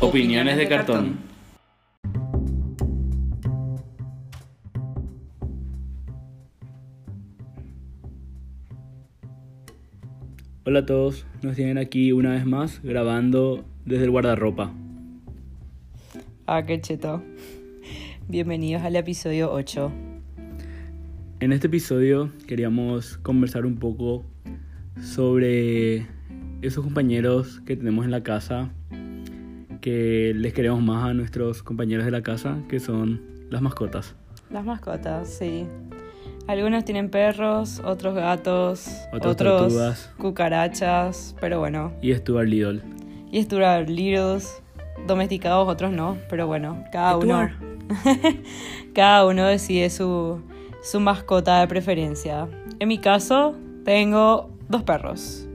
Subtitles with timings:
[0.00, 1.16] Opiniones de cartón.
[10.64, 14.74] Hola a todos, nos tienen aquí una vez más grabando desde el guardarropa.
[16.46, 17.22] Ah, qué cheto.
[18.28, 20.11] Bienvenidos al episodio 8.
[21.42, 24.24] En este episodio queríamos conversar un poco
[25.02, 26.06] sobre
[26.60, 28.70] esos compañeros que tenemos en la casa,
[29.80, 34.14] que les queremos más a nuestros compañeros de la casa, que son las mascotas.
[34.50, 35.66] Las mascotas, sí.
[36.46, 40.14] Algunos tienen perros, otros gatos, Otros otros tortugas.
[40.18, 41.92] cucarachas, pero bueno.
[42.00, 42.84] Y Stuart Lidl.
[43.32, 44.62] Y Stuart Littles,
[45.08, 47.50] domesticados, otros no, pero bueno, cada uno,
[48.94, 50.40] cada uno decide su,
[50.82, 52.48] su mascota de preferencia.
[52.78, 53.54] En mi caso,
[53.84, 55.46] tengo dos perros.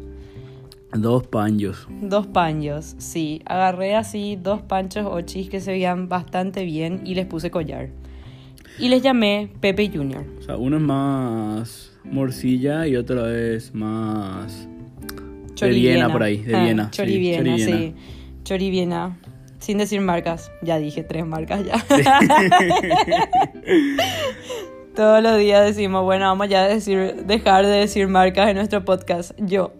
[0.93, 1.85] Dos paños.
[2.01, 3.41] Dos panchos, sí.
[3.45, 7.89] Agarré así dos panchos ochis que se veían bastante bien y les puse collar.
[8.79, 10.23] Y les llamé Pepe Junior.
[10.39, 14.67] O sea, uno es más morcilla y otro es más...
[15.59, 16.85] De Viena por ahí, de Ah, Viena.
[16.85, 17.65] sí, Choriviena, sí.
[17.65, 17.95] Choriviena.
[18.43, 19.17] Choriviena.
[19.59, 20.51] Sin decir marcas.
[20.61, 21.83] Ya dije tres marcas ya.
[24.97, 28.83] Todos los días decimos, bueno, vamos ya a decir, dejar de decir marcas en nuestro
[28.83, 29.31] podcast.
[29.37, 29.73] Yo.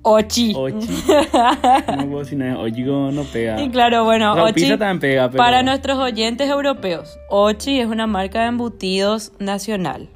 [0.00, 0.54] Ochi.
[0.56, 0.88] Ochi.
[1.98, 2.58] No puedo decir nada.
[2.58, 3.60] Ochigo no pega.
[3.60, 4.68] Y claro, bueno, sea, Ochi.
[4.70, 5.36] también pega, pero...
[5.36, 10.08] Para nuestros oyentes europeos, Ochi es una marca de embutidos nacional.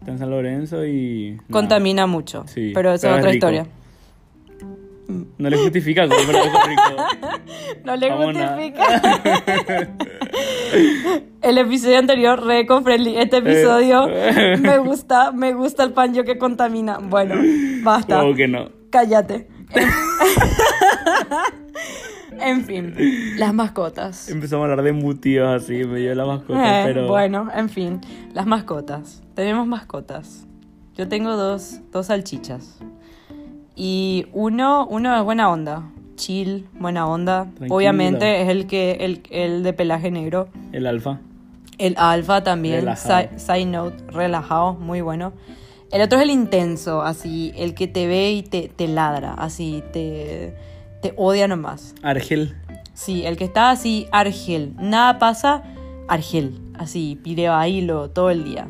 [0.00, 1.40] Está en San Lorenzo y...
[1.50, 2.44] Contamina mucho.
[2.48, 3.32] Sí, pero pero es otra rico.
[3.32, 3.66] historia.
[5.38, 7.02] No le justifica el pero es rico.
[7.84, 9.96] No le Vamos justifica.
[11.42, 13.16] el episodio anterior, re eco-friendly.
[13.18, 14.56] Este episodio Eh.
[14.60, 16.98] me gusta, me gusta el pancho que contamina.
[16.98, 17.34] Bueno,
[17.82, 18.20] basta.
[18.20, 18.68] Como que no.
[18.90, 19.48] Cállate.
[22.38, 22.94] En fin,
[23.38, 24.28] las mascotas.
[24.28, 27.08] Empezamos a hablar de embutidos así, me dio la mascota, Eh, pero...
[27.08, 28.00] Bueno, en fin,
[28.34, 29.22] las mascotas.
[29.34, 30.46] Tenemos mascotas.
[30.94, 32.78] Yo tengo dos, dos salchichas.
[33.74, 35.84] Y uno, uno es buena onda.
[36.16, 37.44] Chill, buena onda.
[37.44, 37.74] Tranquilo.
[37.74, 40.48] Obviamente es el que el, el de pelaje negro.
[40.72, 41.20] El alfa.
[41.78, 42.80] El alfa también.
[42.80, 43.28] Relajado.
[43.28, 45.32] Side, side note, relajado, muy bueno.
[45.92, 49.84] El otro es el intenso, así, el que te ve y te, te ladra, así,
[49.92, 50.52] te,
[51.00, 51.94] te odia nomás.
[52.02, 52.56] Argel.
[52.92, 54.72] Sí, el que está así, Argel.
[54.80, 55.62] Nada pasa,
[56.08, 56.58] Argel.
[56.74, 58.66] Así, pide bailo todo el día.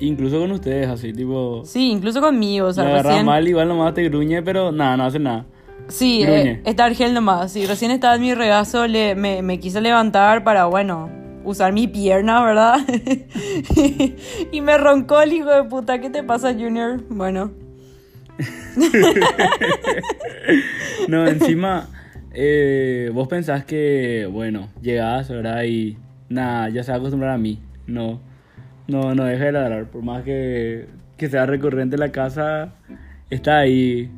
[0.00, 1.62] Incluso con ustedes, así, tipo...
[1.66, 3.26] Sí, incluso conmigo, o sea, agarras recién...
[3.26, 5.44] mal, igual nomás te gruñe, pero nada, no hace nada.
[5.88, 7.52] Sí, eh, está Argel nomás.
[7.52, 11.10] Sí, recién estaba en mi regazo, le, me, me quise levantar para, bueno,
[11.44, 12.78] usar mi pierna, ¿verdad?
[14.52, 16.00] y me roncó el hijo de puta.
[16.00, 17.02] ¿Qué te pasa, Junior?
[17.08, 17.52] Bueno,
[21.08, 21.88] No, encima,
[22.32, 25.64] eh, vos pensás que, bueno, llegás, ¿verdad?
[25.64, 27.60] Y nada, ya se va a acostumbrar a mí.
[27.86, 28.20] No,
[28.86, 29.90] no, no deja de ladrar.
[29.90, 32.74] Por más que, que sea recurrente la casa,
[33.30, 34.10] está ahí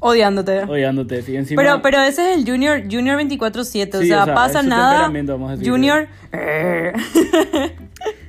[0.00, 0.64] odiándote.
[0.64, 1.22] odiándote.
[1.22, 4.34] Sí, encima, Pero, pero ese es el Junior, Junior 24-7, o Sí, sea, o sea,
[4.34, 4.90] pasa nada.
[4.92, 5.70] temperamento, vamos a decir.
[5.70, 6.08] Junior.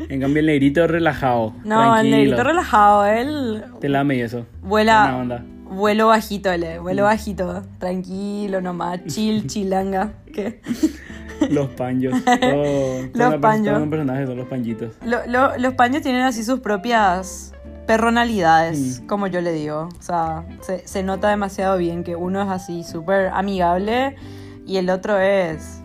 [0.09, 1.53] En cambio, el negrito relajado.
[1.63, 4.45] no, el tranquilo, negrito relajado, él Te lame y eso.
[4.61, 5.15] vuela.
[5.15, 5.43] Onda.
[5.71, 7.61] Vuelo bajito, le, vuelo bajito.
[7.77, 10.13] Tranquilo nomás, chill, chilanga.
[10.33, 10.61] ¿Qué?
[11.51, 11.69] Los.
[11.75, 13.67] Todo, Los todo una- panjos.
[13.73, 14.93] todo un personaje son los panjitos.
[15.05, 17.53] Lo- lo- los paños tienen así sus propias
[17.97, 19.07] personalidades, Mm.
[19.07, 19.89] como yo le digo.
[19.97, 24.15] O sea, se, se nota demasiado bien que uno es así súper amigable
[24.67, 25.81] y el otro es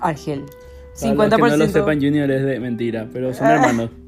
[0.00, 0.44] Argel.
[1.00, 1.36] Para los 50%.
[1.36, 3.90] que no lo sepan, Junior es de mentira, pero son hermanos.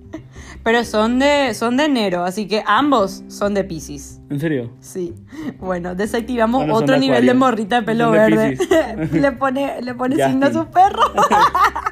[0.64, 4.20] Pero son de, son de enero, así que ambos son de Pisces.
[4.28, 4.70] ¿En serio?
[4.80, 5.14] Sí.
[5.58, 8.58] Bueno, desactivamos Bueno, otro de nivel de morrita de pelo de verde.
[9.12, 11.00] Le pone, le pone signo a su perro.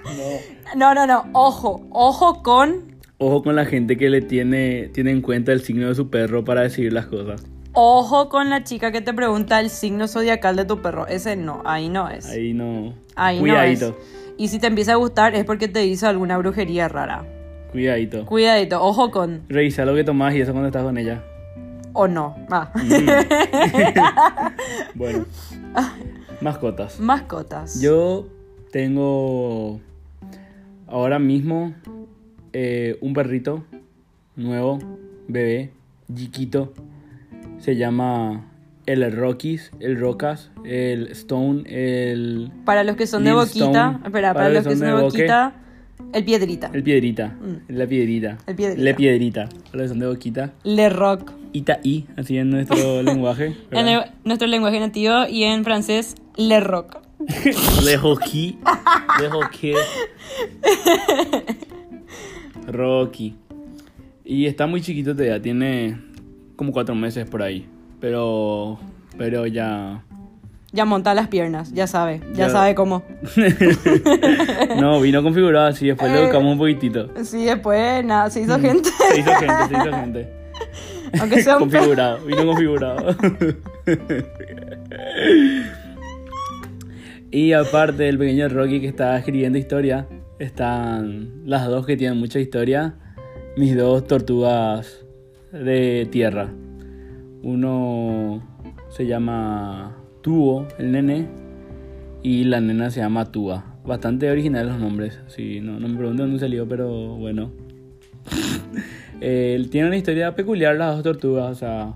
[0.76, 1.24] no, no, no.
[1.32, 2.97] Ojo, ojo con.
[3.20, 6.44] Ojo con la gente que le tiene, tiene en cuenta el signo de su perro
[6.44, 7.44] para decidir las cosas.
[7.72, 11.08] Ojo con la chica que te pregunta el signo zodiacal de tu perro.
[11.08, 12.26] Ese no, ahí no es.
[12.26, 12.94] Ahí no.
[13.16, 13.90] Ahí cuidadito.
[13.90, 14.34] no es.
[14.38, 17.24] Y si te empieza a gustar es porque te hizo alguna brujería rara.
[17.72, 18.24] Cuidadito.
[18.24, 19.42] Cuidadito, ojo con.
[19.48, 21.24] Revisa lo que tomás y eso cuando estás con ella.
[21.94, 22.36] O no.
[22.50, 22.72] Ah.
[24.94, 25.26] Bueno.
[26.40, 27.00] Mascotas.
[27.00, 27.80] Mascotas.
[27.80, 28.28] Yo
[28.70, 29.80] tengo
[30.86, 31.74] ahora mismo
[32.52, 33.64] eh, un perrito
[34.36, 34.78] nuevo,
[35.26, 35.70] bebé,
[36.14, 36.72] chiquito.
[37.58, 38.44] Se llama
[38.86, 42.50] el Rockies, el Rocas, el Stone, el...
[42.64, 43.64] Para los que son de Lil boquita.
[43.64, 43.98] Stone.
[44.04, 45.04] Espera, para, los que son de Boque.
[45.04, 45.54] boquita.
[46.12, 46.70] El piedrita.
[46.72, 47.26] El piedrita.
[47.26, 47.72] Mm.
[47.76, 48.38] La piedrita.
[48.46, 48.82] El piedrita.
[48.82, 49.48] Le piedrita.
[49.72, 50.52] Los que son de boquita.
[50.62, 51.32] Le rock.
[51.52, 53.56] Ita i, así en nuestro lenguaje.
[53.72, 56.98] En nuestro lenguaje nativo y en francés, le rock.
[57.84, 58.58] Le hockey.
[59.20, 59.74] Le hockey.
[62.68, 63.34] Rocky.
[64.24, 65.98] Y está muy chiquito todavía, tiene
[66.56, 67.66] como cuatro meses por ahí.
[68.00, 68.78] Pero.
[69.16, 70.04] Pero ya.
[70.70, 72.50] Ya monta las piernas, ya sabe, ya, Ya.
[72.50, 73.02] sabe cómo.
[74.78, 76.24] No, vino configurado así, después le Eh.
[76.24, 77.08] educamos un poquitito.
[77.24, 78.90] Sí, después nada, se hizo gente.
[79.10, 80.28] Se hizo gente, se hizo gente.
[81.20, 83.16] Aunque sea un configurado, vino configurado.
[87.30, 90.06] y aparte del pequeño Rocky que está escribiendo historia,
[90.38, 92.94] están las dos que tienen mucha historia,
[93.56, 95.04] mis dos tortugas
[95.52, 96.48] de tierra.
[97.42, 98.42] Uno
[98.90, 101.28] se llama Tubo, el nene,
[102.22, 103.64] y la nena se llama Tua.
[103.84, 107.52] Bastante originales los nombres, sí, no, no me pregunto dónde salió, pero bueno.
[109.20, 111.94] Eh, tiene una historia peculiar las dos tortugas, o sea,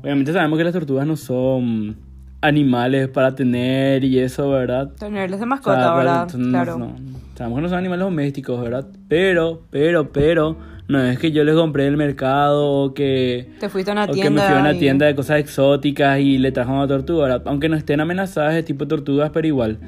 [0.00, 1.98] obviamente sabemos que las tortugas no son
[2.42, 4.90] animales para tener y eso, ¿verdad?
[4.98, 6.28] Tenerles de O mascota, sea, ¿verdad?
[6.28, 6.76] son- claro.
[6.78, 6.96] no,
[7.36, 8.86] sabemos que no son animales domésticos, ¿verdad?
[9.08, 10.56] Pero, pero, pero,
[10.88, 14.06] no es que yo les compré del mercado o que, Te fuiste a una o
[14.08, 14.42] que tienda.
[14.42, 17.42] me fui a una y- tienda de cosas exóticas y le trajo una tortuga, ¿verdad?
[17.46, 19.78] Aunque no estén amenazadas de tipo tortugas, pero igual.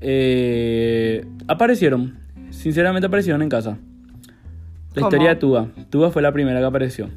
[0.00, 2.18] Eh, aparecieron,
[2.50, 3.70] sinceramente aparecieron en casa.
[4.94, 5.06] La ¿Cómo?
[5.06, 5.68] historia de Tuba.
[5.88, 7.08] Tuba fue la primera que apareció.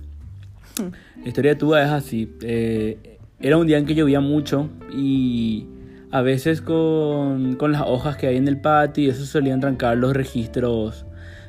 [1.22, 2.32] La historia de Tuba es así.
[2.44, 5.68] eh, era un día en que llovía mucho y
[6.12, 9.98] a veces con, con las hojas que hay en el patio y eso solían trancar
[9.98, 11.06] los registros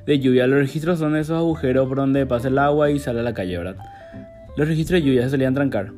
[0.07, 0.47] de lluvia.
[0.47, 3.59] Los registros son esos agujeros por donde pasa el agua y sale a la calle,
[3.59, 3.77] ¿verdad?
[4.57, 5.93] Los registros de lluvia se solían trancar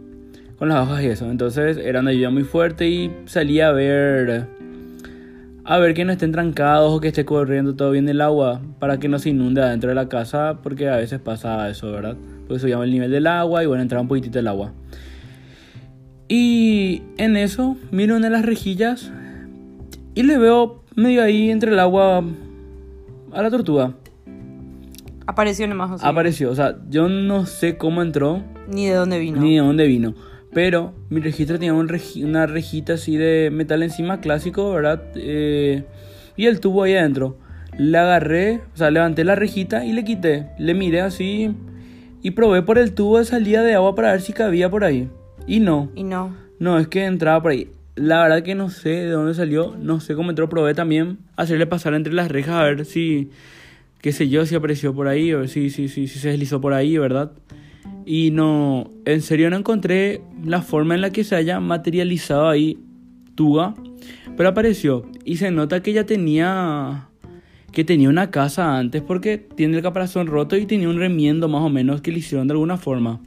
[0.59, 1.31] con las hojas y eso.
[1.31, 4.47] Entonces era una lluvia muy fuerte y salía a ver
[5.65, 8.99] a ver que no estén trancados o que esté corriendo todo bien el agua para
[8.99, 12.17] que no se inunde adentro de la casa porque a veces pasa eso, ¿verdad?
[12.47, 14.73] Porque subíamos el nivel del agua y bueno, entraba un poquitito el agua.
[16.29, 19.11] Y en eso miro una de las rejillas
[20.15, 22.23] y le veo medio ahí entre el agua
[23.33, 23.95] a la tortuga.
[25.27, 29.19] Apareció nomás, o sea, Apareció, o sea, yo no sé cómo entró Ni de dónde
[29.19, 29.41] vino.
[29.41, 30.15] ni de dónde vino.
[30.53, 35.03] Pero mi registro tenía un reji- una rejita así de metal encima, clásico, ¿verdad?
[35.15, 35.85] Eh,
[36.37, 37.37] y el tubo ahí adentro.
[37.79, 40.47] Le agarré, o sea, levanté la rejita y le quité.
[40.59, 41.51] Le miré así
[42.23, 45.09] y probé por el tubo de salida de agua para ver si cabía por ahí.
[45.49, 46.37] Y no, Y no.
[46.59, 47.69] no, es que entraba por ahí.
[47.97, 50.49] La verdad que no sé de dónde salió, no sé cómo entró.
[50.49, 53.31] Probé también hacerle pasar entre las rejas a ver si,
[54.03, 56.75] qué sé yo, si apareció por ahí, o si, si, si, si se deslizó por
[56.75, 57.33] ahí, ¿verdad?
[58.05, 62.79] Y no, en serio no encontré la forma en la que se haya materializado ahí
[63.35, 63.75] Tuga,
[64.37, 65.07] pero apareció.
[65.25, 67.09] Y se nota que ya tenía,
[67.73, 71.63] que tenía una casa antes porque tiene el caparazón roto y tenía un remiendo más
[71.63, 73.21] o menos que le hicieron de alguna forma.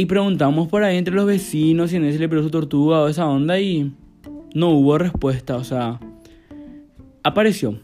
[0.00, 3.08] Y preguntamos por ahí entre los vecinos si en ese le perdió su tortuga o
[3.08, 3.92] esa onda y
[4.54, 6.00] no hubo respuesta, o sea,
[7.22, 7.78] apareció.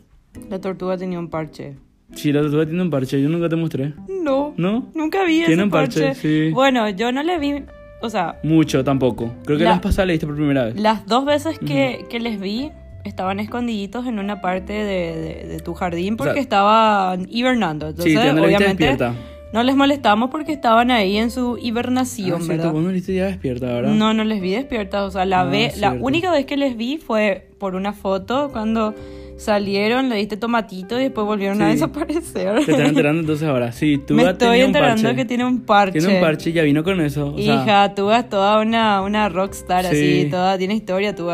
[0.49, 1.77] La tortuga tenía un parche.
[2.15, 3.93] Sí, la tortuga tiene un parche, yo nunca te mostré.
[4.09, 4.55] No.
[4.57, 4.87] ¿No?
[4.95, 6.01] Nunca vi ese Tiene un parche.
[6.07, 6.51] parche, sí.
[6.53, 7.63] Bueno, yo no le vi.
[8.01, 9.35] O sea, Mucho tampoco.
[9.45, 10.77] Creo que La- las pasadas le diste por primera vez.
[10.81, 12.71] las dos veces que, que les vi
[13.05, 17.89] estaban escondiditos en una parte de, de- de tu jardín porque sea, estaban hibernando.
[17.89, 19.15] Entonces, sí, viste obviamente, despierta.
[19.57, 22.73] No les molestamos porque estaban ahí en su hibernación, Ah, cierto, ¿verdad?
[22.73, 23.91] vos no ya despierta, ¿verdad?
[23.95, 25.03] No, no les vi despiertas.
[25.03, 26.05] O sea, la, Ah, ve, la cierto.
[26.05, 28.95] única vez que les vi fue por una foto cuando
[29.39, 32.65] salieron, le diste tomatito y después volvieron a desaparecer.
[32.67, 33.73] Te están enterando entonces ahora.
[33.73, 35.99] Sí, tú Me estoy enterando que tiene un parche.
[36.01, 37.35] Tiene un parche y ya vino con eso.
[37.35, 39.91] o sea, Hija, tú es toda una, una rockstar Sí.
[40.21, 41.29] así, toda tiene historia tú.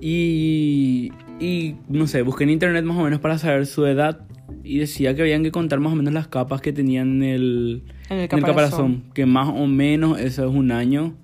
[0.00, 4.20] y, y no sé, busqué en internet más o menos para saber su edad
[4.64, 7.82] y decía que habían que contar más o menos las capas que tenían en el,
[8.10, 9.02] En el en el caparazón.
[9.14, 11.14] Que más o menos eso es un año.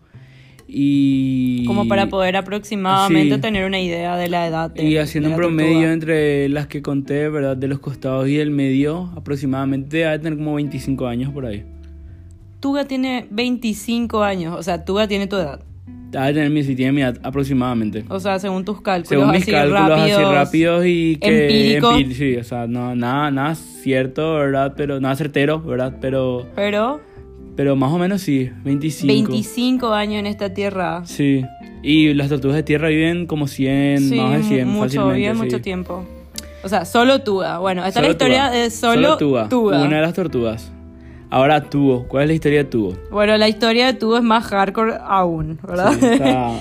[0.70, 1.64] Y.
[1.66, 3.40] Como para poder aproximadamente Sí.
[3.40, 4.70] tener una idea de la edad.
[4.70, 5.92] de- Y haciendo de un promedio tortuga.
[5.94, 7.56] entre las que conté, ¿verdad?
[7.56, 11.64] De los costados y el medio, aproximadamente ha de tener como 25 años por ahí.
[12.60, 15.60] Tuga tiene 25 años, o sea, Tuga tiene tu edad.
[16.16, 18.04] Ha de tener mi, si tiene mi edad aproximadamente.
[18.08, 20.10] O sea, según tus cálculos, Según mis así cálculos rápidos.
[20.22, 21.96] así rápidos y que empíricos.
[21.98, 24.72] empí- sí, o sea, no, nada, nada cierto, ¿verdad?
[24.76, 25.94] Pero nada certero, ¿verdad?
[26.00, 27.00] Pero, Pero
[27.56, 29.06] pero más o menos sí, 25.
[29.12, 31.02] 25 años en esta tierra.
[31.04, 31.44] Sí.
[31.82, 35.16] Y las tortugas de tierra viven como 100, Sí, más de 100 mucho, fácilmente.
[35.20, 35.38] vive sí.
[35.38, 36.04] mucho tiempo.
[36.62, 37.58] O sea, solo Tuga.
[37.58, 38.56] Bueno, esta Solo es la historia Tuba.
[38.62, 39.82] de solo, Tuba, Tuga.
[39.82, 40.72] Una de las tortugas.
[41.30, 42.06] Ahora Tubo.
[42.08, 42.94] ¿Cuál es la historia de Tubo?
[43.10, 45.92] Bueno, la historia de Tuga es más hardcore aún, ¿verdad?
[45.92, 46.06] Sí,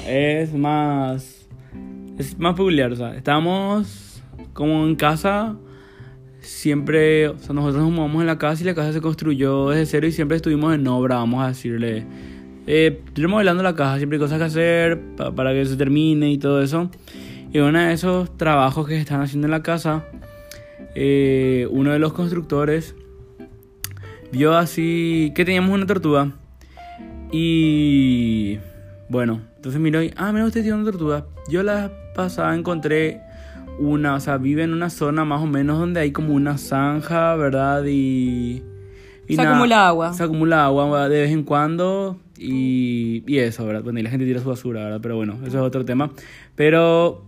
[0.12, 1.48] es más.
[2.18, 2.92] Es más peculiar.
[2.92, 4.22] O sea, estábamos
[4.54, 5.56] como en casa,
[6.40, 9.86] siempre, o sea, nosotros nos mudamos en la casa y la casa se construyó desde
[9.86, 12.06] cero y siempre estuvimos en obra, vamos a decirle.
[12.66, 16.38] Eh, remodelando la casa, siempre hay cosas que hacer pa- para que se termine y
[16.38, 16.90] todo eso.
[17.54, 20.04] Y uno de esos trabajos que se están haciendo en la casa,
[20.96, 22.96] eh, uno de los constructores
[24.32, 26.32] vio así que teníamos una tortuga.
[27.32, 28.58] Y
[29.10, 31.26] bueno, entonces miró y, ah, mira, usted tiene una tortuga.
[31.50, 33.22] Yo la pasada encontré
[33.80, 37.36] una, o sea, vive en una zona más o menos donde hay como una zanja,
[37.36, 37.84] ¿verdad?
[37.86, 38.64] Y.
[39.28, 40.14] y Se nada, acumula agua.
[40.14, 43.84] Se acumula agua de vez en cuando y, y eso, ¿verdad?
[43.84, 45.00] Bueno, y la gente tira su basura, ¿verdad?
[45.02, 46.12] Pero bueno, eso es otro tema.
[46.56, 47.26] Pero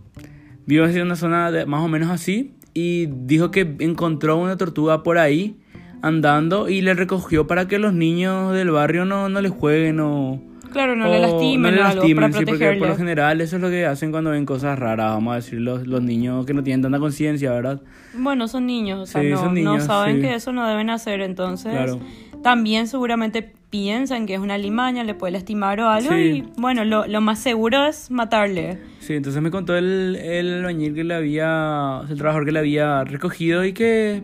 [0.66, 4.56] vive así en una zona de- más o menos así y dijo que encontró una
[4.56, 5.59] tortuga por ahí
[6.02, 10.40] andando y le recogió para que los niños del barrio no, no le jueguen o...
[10.72, 12.96] Claro, no o le lastimen no le o algo lastimen, para sí, porque por lo
[12.96, 16.00] general eso es lo que hacen cuando ven cosas raras, vamos a decir, los, los
[16.00, 17.80] niños que no tienen tanta conciencia, ¿verdad?
[18.14, 20.22] Bueno, son niños, o sea, Sí, no, son niños, no saben sí.
[20.22, 21.98] que eso no deben hacer, entonces Claro.
[22.44, 27.04] también seguramente piensan que es una limaña, le puede lastimar o algo y bueno, lo,
[27.06, 28.78] lo más seguro es matarle.
[29.00, 33.02] Sí, entonces me contó el, el albañil que le había, el trabajador que le había
[33.04, 34.22] recogido y que,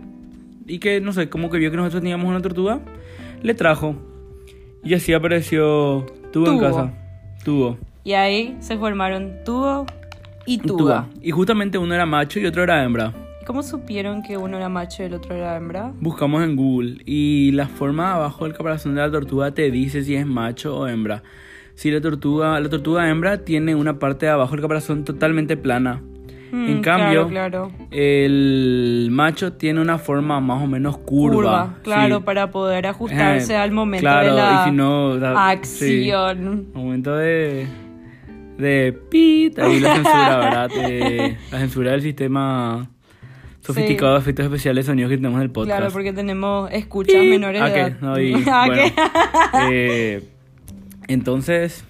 [0.66, 2.80] y que, no sé, como que vio que nosotros teníamos una tortuga,
[3.42, 3.96] le trajo.
[4.84, 6.60] Y así apareció tuvo en Tubo.
[6.60, 6.92] casa.
[7.44, 7.78] Tuvo.
[8.04, 9.86] Y ahí se formaron tubo
[10.46, 11.08] y Un tuba.
[11.22, 13.12] Y justamente uno era macho y otro era hembra.
[13.42, 15.92] ¿Y ¿Cómo supieron que uno era macho y el otro era hembra?
[16.00, 20.14] Buscamos en Google y la forma abajo del caparazón de la tortuga te dice si
[20.14, 21.22] es macho o hembra.
[21.74, 26.02] Si la tortuga, la tortuga hembra tiene una parte de abajo del caparazón totalmente plana.
[26.68, 27.88] En Mm, cambio, claro, claro.
[27.90, 31.74] el macho tiene una forma más o menos curva.
[31.82, 32.22] claro, sí.
[32.24, 36.66] para poder ajustarse Eh, al momento claro, de la si no, acción.
[36.72, 37.66] sí, momento de
[38.58, 40.70] de pit, ahí la censura, ¿verdad?
[40.70, 42.88] De- la censura del sistema
[43.60, 45.76] sofisticado de efectos especiales sonidos que tenemos en el podcast.
[45.78, 48.00] Claro, porque tenemos escuchas menores ¿A de edad.
[48.00, 48.32] No, y,
[49.70, 50.22] eh,
[51.08, 51.84] entonces,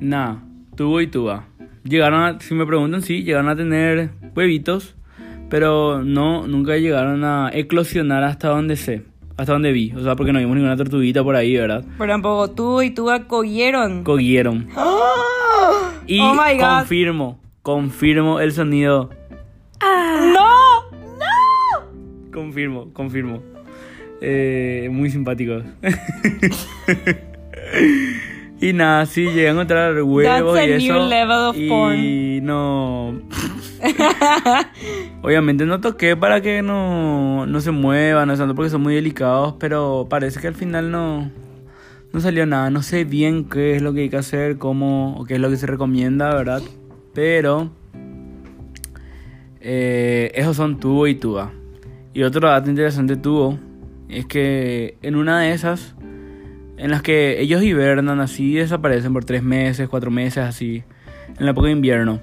[0.00, 0.42] nada,
[0.76, 1.44] tuvo y tuba.
[1.84, 4.94] Llegaron a, si me preguntan, sí, llegaron a tener huevitos,
[5.50, 9.02] pero no, nunca llegaron a eclosionar hasta donde sé,
[9.36, 9.92] hasta donde vi.
[9.92, 11.84] O sea, porque no vimos ninguna tortuguita por ahí, ¿verdad?
[11.98, 14.04] Pero tampoco tú y tú acogieron.
[14.04, 14.68] Cogieron.
[16.06, 16.80] Y Oh my God.
[16.80, 19.08] confirmo, confirmo el sonido.
[19.80, 20.82] ¡No!
[20.92, 22.30] ¡No!
[22.30, 23.42] Confirmo, confirmo.
[24.20, 25.64] Eh, muy simpáticos.
[28.64, 30.94] y nada, sí, llegué a encontrar huevos That's y a eso.
[30.94, 32.46] new level of y porn.
[32.46, 33.20] no.
[35.22, 39.56] Obviamente no toqué para que no, no se muevan, no tanto porque son muy delicados,
[39.60, 41.30] pero parece que al final no,
[42.14, 42.70] no salió nada.
[42.70, 45.50] No sé bien qué es lo que hay que hacer, cómo, o qué es lo
[45.50, 46.62] que se recomienda, ¿verdad?
[47.12, 47.70] Pero
[49.60, 51.52] eh, esos son tubo y tuba.
[52.14, 53.58] Y otro dato interesante tuvo
[54.08, 55.93] es que en una de esas,
[56.84, 60.82] en las que ellos hibernan así, desaparecen por tres meses, cuatro meses así,
[61.38, 62.20] en la época de invierno.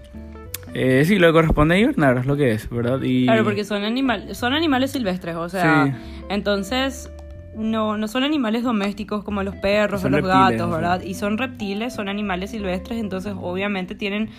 [0.74, 3.02] Eh, sí, lo que corresponde a hibernar es lo que es, ¿verdad?
[3.02, 3.26] Y...
[3.26, 6.24] Claro, porque son, animal, son animales silvestres, o sea, Sí.
[6.30, 7.12] entonces
[7.58, 10.78] no, no son animales domésticos como los perros Son o los reptiles, gatos, o sea.
[10.80, 11.02] ¿verdad?
[11.06, 14.30] Y son reptiles, son animales silvestres, entonces obviamente tienen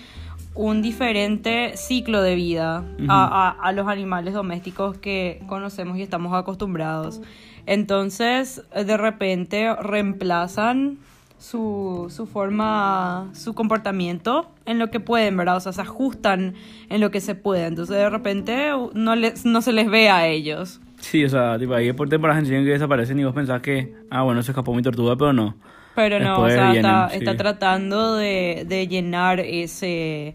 [0.55, 6.33] un diferente ciclo de vida a, a- a los animales domésticos que conocemos y estamos
[6.35, 7.21] acostumbrados.
[7.67, 10.99] Entonces, de repente reemplazan
[11.39, 15.57] su, su forma, su comportamiento en lo que pueden, ¿verdad?
[15.57, 16.55] O sea, se ajustan
[16.89, 17.67] en lo que se puede.
[17.67, 20.81] Entonces, de repente no, les, no se les ve a ellos.
[21.01, 24.23] Sí, o sea, tipo, ahí por temporadas en que desaparecen y vos pensás que, ah,
[24.23, 25.57] bueno, se escapó mi tortuga, pero no.
[25.97, 27.17] Pero no, Después o sea, vienen, está, sí.
[27.19, 30.35] está tratando de, de llenar ese,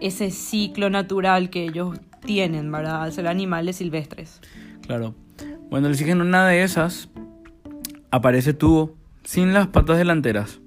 [0.00, 3.02] ese ciclo natural que ellos tienen, ¿verdad?
[3.02, 4.40] Al ser animales silvestres.
[4.86, 5.14] Claro.
[5.70, 7.08] Bueno, le dije en una de esas
[8.10, 10.60] aparece tubo sin las patas delanteras.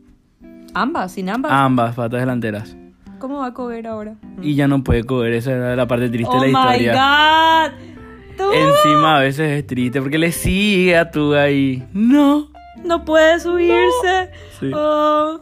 [0.74, 1.52] Ambas, sin ambas.
[1.52, 2.76] Ambas patas delanteras.
[3.20, 4.16] ¿Cómo va a coger ahora?
[4.42, 6.94] Y ya no puede coger, esa era la parte triste oh de la my historia.
[6.94, 7.72] god.
[8.38, 11.84] Tú Encima a veces es triste porque le sigue a tu ahí.
[11.94, 12.48] No.
[12.84, 14.32] no puede subirse.
[14.60, 14.72] Sí.
[14.74, 15.40] Oh,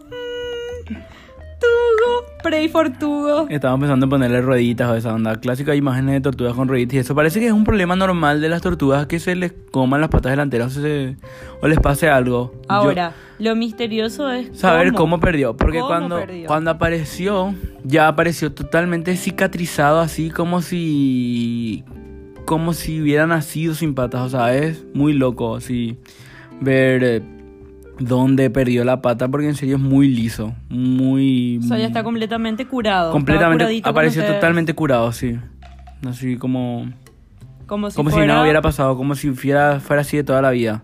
[2.40, 2.50] Tugo.
[2.50, 3.48] Pray for Tugo.
[3.50, 5.36] Estamos pensando en ponerle rueditas o esa onda.
[5.40, 7.16] Clásica imágenes de tortugas con rueditas y eso.
[7.16, 10.32] Parece que es un problema normal de las tortugas que se les coman las patas
[10.32, 11.16] delanteras o, se-
[11.62, 12.52] o les pase algo.
[12.54, 15.56] Yo- Ahora, lo misterioso es saber cómo, perdió.
[15.56, 16.48] Porque ¿Cómo cuando, perdió?
[16.48, 17.54] cuando apareció,
[17.84, 21.84] ya apareció totalmente cicatrizado, así como si.
[22.46, 24.22] como si hubiera nacido sin patas.
[24.22, 25.98] O sea, es muy loco así
[26.62, 27.22] ver
[28.00, 30.54] dónde perdió la pata, porque en serio es muy liso.
[30.70, 31.60] Muy.
[31.64, 33.12] O sea, ya está completamente curado.
[33.12, 33.82] Completamente.
[33.84, 35.38] Apareció totalmente curado, sí.
[36.08, 36.90] Así como...
[37.66, 40.50] Como si como si nada hubiera pasado, como si fuera, fuera así de toda la
[40.50, 40.82] vida.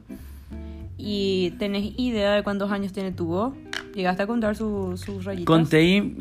[0.97, 3.55] ¿Y tenés idea de cuántos años tiene Tubo?
[3.95, 5.45] ¿Llegaste a contar su- sus rayitas?
[5.45, 6.11] Conté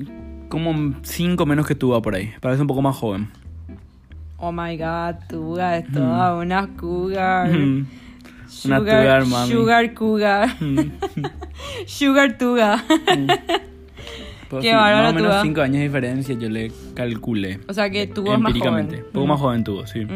[0.49, 2.31] como cinco menos que tuvo por ahí.
[2.41, 3.29] Parece un poco más joven.
[4.39, 7.51] Oh my god, Tuga es toda una cougar.
[7.57, 7.87] Mm.
[8.65, 9.53] Una cougar, mami.
[9.53, 10.57] Sugar cougar.
[11.87, 12.85] sugar Tuga.
[12.89, 15.43] Pero Qué sí, bárbaro, Más o menos Tuba.
[15.43, 17.61] cinco años de diferencia yo le calculé.
[17.69, 18.87] o sea que Tubo es más joven.
[18.87, 20.07] Un poco más joven tuvo, sí.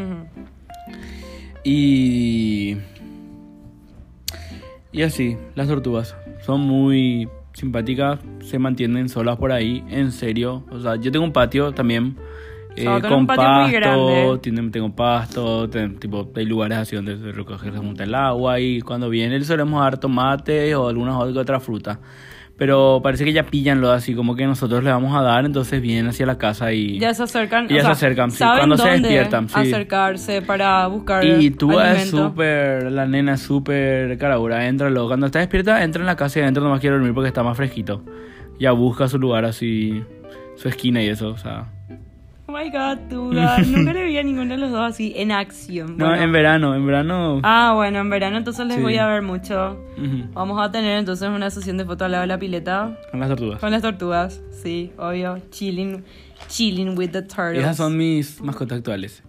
[1.65, 2.77] Y.
[4.93, 10.65] Y así, las tortugas son muy simpáticas, se mantienen solas por ahí, en serio.
[10.71, 12.17] O sea, yo tengo un patio también.
[12.79, 17.17] O sea, eh, con un pasto, tiene- tengo pasto, ten- tipo, hay lugares así donde
[17.19, 21.15] se recoge, se junta el agua y cuando viene le solemos dar tomate o algunas
[21.17, 22.01] otra otra fruta.
[22.57, 25.81] Pero parece que ya pillan lo así, como que nosotros le vamos a dar, entonces
[25.81, 26.99] vienen hacia la casa y...
[26.99, 27.67] Ya se acercan.
[27.67, 29.55] Y ya o se sea, acercan, sí, cuando se dónde despiertan, sí.
[29.61, 35.07] acercarse para buscar Y tú es súper, la nena es súper carabura, entra luego.
[35.07, 37.57] Cuando está despierta, entra en la casa y adentro nomás quiere dormir porque está más
[37.57, 38.03] fresquito.
[38.59, 40.03] Ya busca su lugar así,
[40.57, 41.69] su esquina y eso, o sea.
[42.51, 43.59] Oh my god, Tuga.
[43.67, 45.99] Nunca le vi a ninguno de los dos así en acción.
[45.99, 47.41] No, en verano, en verano.
[47.43, 48.83] Ah, bueno, en verano entonces les Sí.
[48.83, 49.79] voy a ver mucho.
[50.33, 53.29] Vamos a tener entonces una sesión de foto al lado de la pileta Con las
[53.29, 53.61] tortugas.
[53.61, 54.41] con las tortugas.
[54.51, 55.39] Sí, obvio.
[55.51, 56.03] Chilling,
[56.49, 57.59] chilling with the turtles.
[57.65, 59.23] Esas son mis mascotas actuales.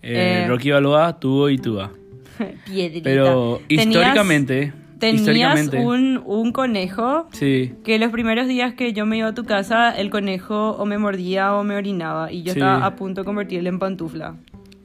[0.00, 0.48] Eh, Eh.
[0.48, 1.90] Rocky Balboa, Tubo y Tuba.
[2.66, 3.04] Piedrita.
[3.04, 4.72] Pero históricamente.
[5.10, 7.74] Tenías un, un conejo Sí.
[7.84, 10.96] que los primeros días que yo me iba a tu casa, el conejo o me
[10.98, 12.30] mordía o me orinaba.
[12.30, 12.58] Y yo Sí.
[12.60, 14.36] estaba a punto de convertirle en pantufla.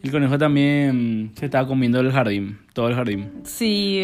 [0.04, 3.30] El conejo también se estaba comiendo el jardín, todo el jardín.
[3.44, 4.04] Si,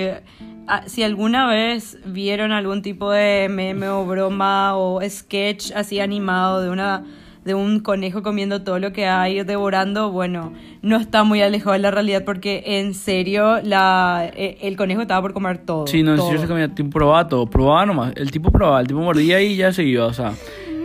[0.68, 6.62] ah, si alguna vez vieron algún tipo de meme o broma o sketch así animado
[6.62, 7.04] de una
[7.46, 11.80] de un conejo comiendo todo lo que hay, devorando, bueno, no está muy alejado de
[11.80, 15.88] la realidad porque en serio la, eh, el conejo estaba por comer todo.
[15.88, 18.14] Sí, no, en serio se comía, tipo, probaba todo, probaba nomás.
[18.16, 20.34] El tipo probaba, el tipo mordía y ya se iba, o sea.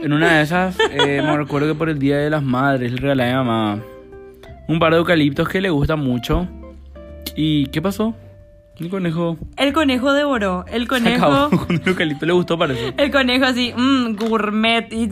[0.03, 2.99] En una de esas, eh, me recuerdo que por el Día de las Madres le
[2.99, 3.83] regalé a mi mamá
[4.69, 6.47] un par de eucaliptos que le gustan mucho.
[7.35, 8.15] ¿Y qué pasó?
[8.81, 11.27] El conejo El conejo devoró, el se conejo...
[11.27, 12.95] acabó con el eucalipto, le gustó parece.
[12.97, 15.09] El conejo así, mmm, gourmet, y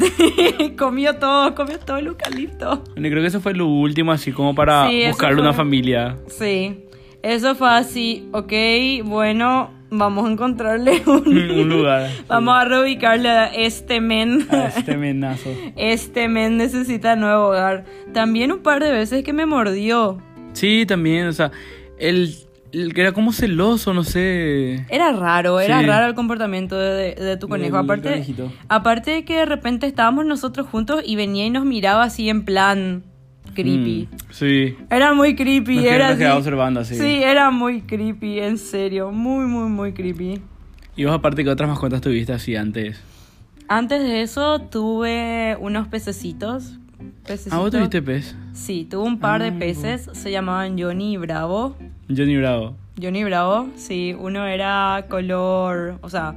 [0.77, 2.85] comió todo, comió todo el eucalipto.
[2.93, 5.43] Bueno, creo que eso fue lo último, así como para Sí, buscarle fue.
[5.43, 6.17] una familia.
[6.29, 6.85] Sí,
[7.23, 8.53] eso fue así, ok,
[9.05, 12.09] bueno, vamos a encontrarle un, Un lugar.
[12.29, 14.47] Vamos a reubicarle a este men.
[14.51, 15.51] A este menazo.
[15.75, 17.85] Este men necesita nuevo hogar.
[18.13, 20.19] También un par de veces que me mordió.
[20.53, 21.51] Sí, también, o sea,
[21.99, 22.33] el,
[22.95, 24.85] era como celoso, no sé.
[24.89, 25.87] Era raro, era Sí.
[25.87, 27.77] raro el comportamiento de, de tu conejo.
[27.77, 28.53] Aparte, conejito.
[28.69, 32.45] aparte de que de repente estábamos nosotros juntos y venía y nos miraba así en
[32.45, 33.03] plan
[33.55, 34.09] creepy.
[34.11, 34.77] Mm, sí.
[34.91, 36.25] Era muy creepy, Nos era así.
[36.25, 36.95] observando así.
[36.97, 40.43] Sí, era muy creepy, en serio, muy, muy, muy creepy.
[40.97, 43.01] ¿Y vos aparte qué otras mascotas tuviste así antes?
[43.69, 46.79] Antes de eso tuve unos pececitos.
[46.79, 47.59] Ah, Pececitos.
[47.59, 48.37] vos tuviste pez.
[48.53, 51.77] Sí, tuve un par de Ah, peces, se llamaban Johnny y Bravo.
[52.09, 52.77] Johnny Bravo.
[53.01, 56.35] Johnny Bravo, sí, uno era color, o sea,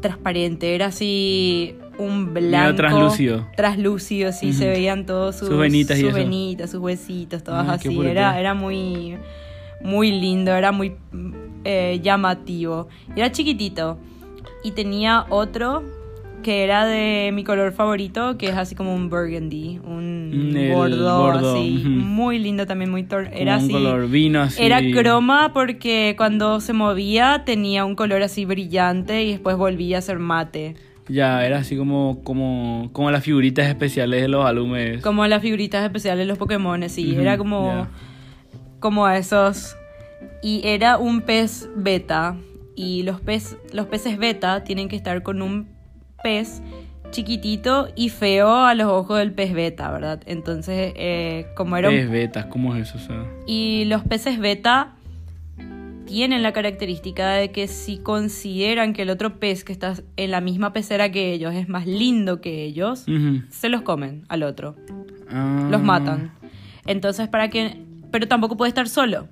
[0.00, 2.76] transparente, era así un blanco.
[2.76, 3.46] translúcido.
[3.56, 7.72] Translúcido, sí, se veían todos sus, Sus venitas y sus venitas, sus huesitos, todas Ah,
[7.74, 8.00] así.
[8.06, 9.16] Era, era muy,
[9.82, 10.96] muy lindo, era muy
[11.64, 12.88] eh, llamativo.
[13.14, 13.98] Era chiquitito.
[14.62, 15.82] Y tenía otro
[16.44, 20.72] que era de mi color favorito, que es así como un burgundy, un Mm, el
[20.72, 21.82] bordo, bordo, así.
[21.86, 23.84] Muy lindo también, muy tor- Era Como un así.
[23.84, 24.62] color vino así.
[24.62, 30.00] Era croma porque cuando se movía tenía un color así brillante y después volvía a
[30.00, 30.76] ser mate.
[31.08, 35.02] Ya, era así como, como, como las figuritas especiales de los álbumes.
[35.02, 37.14] Como las figuritas especiales de los Pokémon, sí.
[37.16, 37.88] Era como,
[38.80, 39.76] como esos.
[40.42, 42.36] Y era un pez beta.
[42.76, 45.73] Y los, pez, los peces beta tienen que estar con un
[46.24, 46.62] pez
[47.10, 50.20] chiquitito y feo a los ojos del pez beta, ¿verdad?
[50.26, 52.96] Entonces, eh, como era Pez betas, ¿cómo es eso?
[52.98, 54.94] O sea, Y los peces beta
[56.06, 60.40] tienen la característica de que si consideran que el otro pez que está en la
[60.40, 63.06] misma pecera que ellos es más lindo que ellos,
[63.50, 64.74] se los comen al otro,
[65.30, 65.68] Ah.
[65.70, 66.32] los matan.
[66.86, 67.78] Entonces, para que...
[68.10, 69.28] Pero tampoco puede estar solo.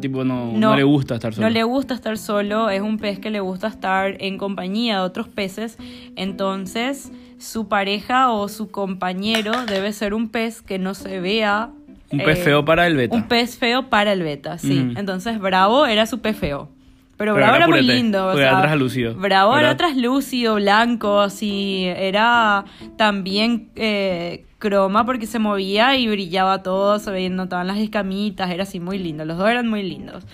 [0.00, 1.46] Tipo, no, no, le gusta estar solo.
[1.46, 5.00] No le gusta estar solo, es un pez que le gusta estar en compañía de
[5.02, 5.78] otros peces.
[6.16, 11.70] Entonces, su pareja o su compañero debe ser un pez que no se vea.
[12.10, 13.14] Un pez eh, feo para el beta.
[13.14, 14.88] Un pez feo para el beta, sí.
[14.90, 14.98] Ujú.
[14.98, 16.68] Entonces, Bravo era su pez feo.
[17.16, 18.26] Pero, Pero Bravo era muy lindo.
[18.26, 21.84] o sea, traslúcido, Bravo era traslúcido, blanco, así.
[21.86, 22.64] Era
[22.98, 28.62] también eh, croma porque se movía y brillaba todo, se veían, notaban las escamitas, era
[28.62, 30.24] así muy lindo, los dos eran muy lindos.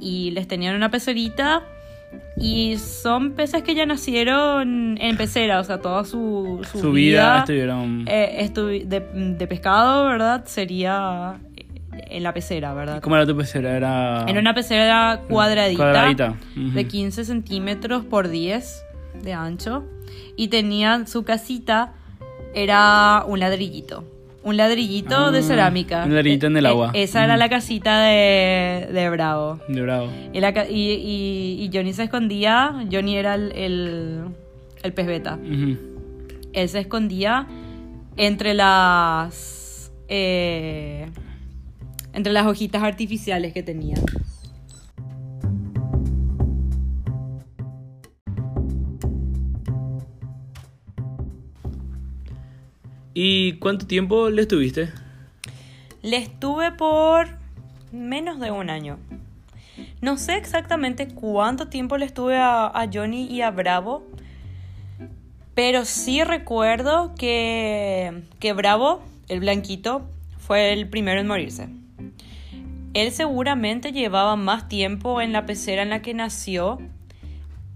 [0.00, 1.62] Y les tenían una pecerita
[2.36, 8.04] y son peces que ya nacieron en pecera, o sea, toda su, su, vida, estuvieron...
[8.08, 9.00] Eh, de,
[9.38, 10.44] de, pescado, ¿verdad?
[10.46, 11.38] Sería
[11.92, 13.00] en la pecera, ¿verdad?
[13.00, 13.76] ¿Cómo era tu pecera?
[13.76, 14.24] Era...
[14.26, 16.34] Era una pecera cuadradita, cuadradita.
[16.56, 18.84] de 15 centímetros por 10
[19.22, 19.84] de ancho
[20.36, 21.92] y tenía su casita,
[22.54, 24.04] era un ladrillito.
[24.42, 26.04] Un ladrillito de ah, cerámica.
[26.04, 26.92] Un ladrillito en el agua.
[26.94, 29.60] E, esa era la casita de, de Bravo.
[29.68, 30.08] De Bravo.
[30.32, 32.86] Y, y, Johnny se escondía.
[32.90, 33.52] Johnny era el,
[34.82, 35.38] el, pez beta.
[36.52, 37.46] Él se escondía
[38.16, 39.92] entre las.
[40.08, 41.06] Eh,
[42.12, 43.96] entre las hojitas artificiales que tenía.
[53.12, 54.90] ¿Y cuánto tiempo le estuviste?
[56.02, 57.28] Le estuve por
[57.90, 58.98] menos de un año.
[60.00, 64.06] No sé exactamente cuánto tiempo le estuve a, Johnny y a Bravo,
[65.54, 70.02] pero sí recuerdo que, que Bravo, el blanquito,
[70.38, 71.68] fue el primero en morirse.
[72.94, 76.78] Él seguramente llevaba más tiempo en la pecera en la que nació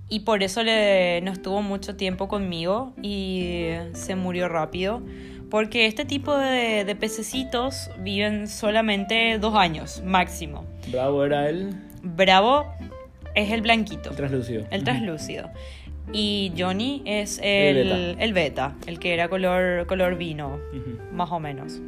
[0.09, 5.03] y por eso le, no estuvo mucho tiempo conmigo y se murió rápido
[5.55, 10.67] porque este tipo de, pececitos viven solamente dos años máximo.
[10.90, 11.75] Bravo era él.
[12.03, 12.64] Bravo
[13.37, 14.11] es el blanquito.
[14.11, 14.67] El translúcido.
[14.73, 15.51] El translúcido.
[16.12, 18.75] Y Johnny es el, beta.
[18.87, 20.59] el, que era color, color vino,
[21.12, 21.81] más o menos.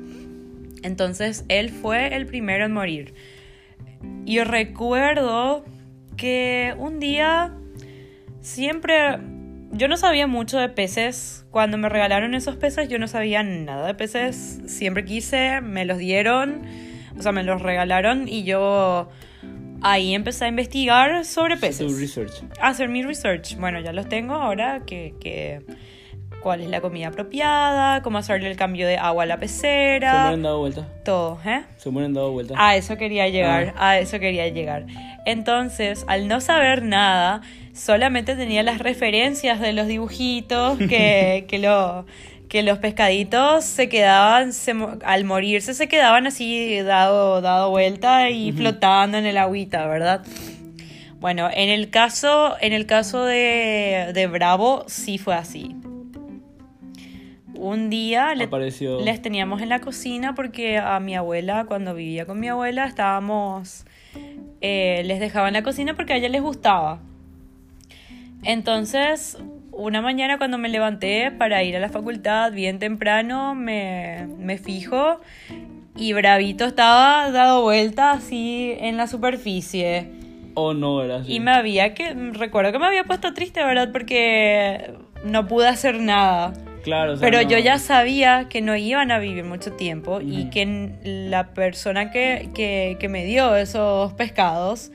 [0.85, 3.14] Entonces él fue el primero en morir.
[4.24, 5.64] Y recuerdo
[6.16, 7.52] que un día
[8.46, 9.18] siempre
[9.72, 11.44] yo no sabía mucho de peces.
[11.50, 14.61] Cuando me regalaron esos peces, yo no sabía nada de peces.
[14.66, 16.62] Siempre quise, me los dieron,
[17.18, 19.09] o sea, me los regalaron y yo
[19.82, 21.98] ahí empecé a investigar sobre peces.
[21.98, 22.44] Research.
[22.61, 23.56] hacer mi research.
[23.56, 25.62] Bueno, ya los tengo ahora, que, que
[26.40, 30.12] cuál es la comida apropiada, cómo hacerle el cambio de agua a la pecera.
[30.12, 30.87] Se mueren dado vuelta.
[31.04, 31.64] Todo, ¿eh?
[31.76, 32.54] Se mueren dado vuelta.
[32.56, 33.90] A eso quería llegar, ah.
[33.90, 34.87] a eso quería llegar.
[35.24, 37.42] Entonces, al no saber nada,
[37.76, 42.06] solamente tenía las referencias de los dibujitos que, que, lo,
[42.48, 44.50] que los pescaditos se quedaban,
[45.04, 50.24] al morirse se quedaban así dado, dado vuelta y flotando en el agüita, ¿verdad?
[51.20, 55.74] Bueno, en el caso, en el caso de, de Bravo sí fue así
[57.58, 62.48] un día les teníamos en la cocina porque a mi abuela, cuando vivía con mi
[62.48, 63.84] abuela, estábamos,
[64.60, 67.00] eh, les dejaba en la cocina porque a ella les gustaba.
[68.46, 69.37] Entonces,
[69.72, 75.20] una mañana cuando me levanté para ir a la facultad bien temprano, me, me fijo
[75.96, 80.11] y Bravito estaba dado vuelta así en la superficie.
[80.54, 81.35] Oh, no, era así.
[81.35, 82.14] Y me había que.
[82.32, 83.90] Recuerdo que me había puesto triste, ¿verdad?
[83.92, 86.54] Porque no pude hacer nada.
[87.20, 92.11] Pero yo ya sabía que no iban a vivir mucho tiempo y que la persona
[92.11, 94.92] que, me dio esos pescados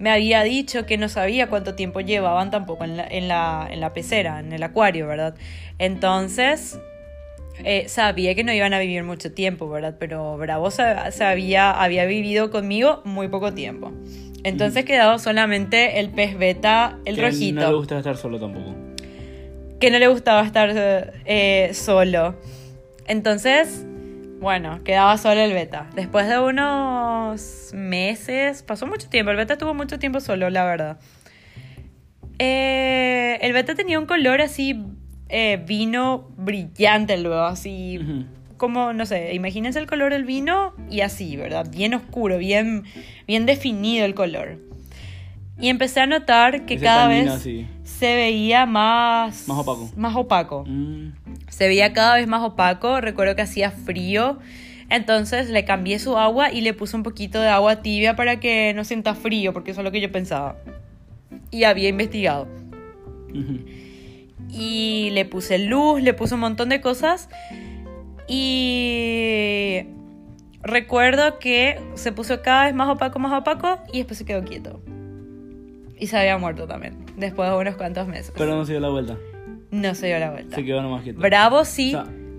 [0.00, 3.28] me había dicho que no sabía cuánto tiempo llevaban tampoco en la, en
[3.80, 5.36] la, pecera, en el acuario, ¿verdad?
[5.78, 6.80] Entonces,
[7.62, 9.94] eh, sabía que no iban a vivir mucho tiempo, ¿verdad?
[9.98, 13.92] Pero Bravo sabía, había vivido conmigo muy poco tiempo.
[14.42, 17.60] Entonces quedaba solamente el pez beta, el rojito.
[17.60, 18.74] No le gusta estar solo tampoco
[19.80, 22.36] que no le gustaba estar eh, solo.
[23.06, 23.86] Entonces,
[24.40, 25.88] bueno, quedaba solo el beta.
[25.94, 30.98] Después de unos meses, pasó mucho tiempo, el beta estuvo mucho tiempo solo, la verdad.
[32.38, 34.82] Eh, el beta tenía un color así,
[35.28, 38.26] eh, vino brillante luego, así
[38.56, 41.66] como, no sé, imagínense el color del vino y así, ¿verdad?
[41.70, 42.84] Bien oscuro, bien,
[43.26, 44.69] bien definido el color.
[45.60, 47.46] Y empecé a notar que cada vez
[47.84, 49.46] se veía más...
[49.46, 49.90] Más opaco.
[49.96, 50.64] Más opaco.
[50.66, 51.12] Mm.
[51.48, 53.00] Se veía cada vez más opaco.
[53.00, 54.38] Recuerdo que hacía frío.
[54.88, 58.72] Entonces le cambié su agua y le puse un poquito de agua tibia para que
[58.74, 60.56] no sienta frío, porque eso es lo que yo pensaba.
[61.50, 62.48] Y había investigado.
[64.50, 67.28] Y le puse luz, le puse un montón de cosas.
[68.26, 69.86] Y
[70.62, 74.80] recuerdo que se puso cada vez más opaco, más opaco y después se quedó quieto.
[76.00, 78.32] Y se había muerto también, después de unos cuantos meses.
[78.36, 79.16] Pero no se dio la vuelta.
[79.70, 80.56] No se dio la vuelta.
[80.56, 81.20] Se quedó nomás quieto.
[81.20, 81.94] Bravo sí.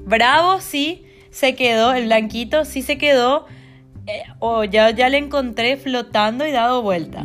[0.05, 1.05] Bravo sí.
[1.29, 3.45] Se quedó, el blanquito sí se quedó.
[4.07, 7.23] Eh, o ya, ya le encontré flotando y dado vuelta.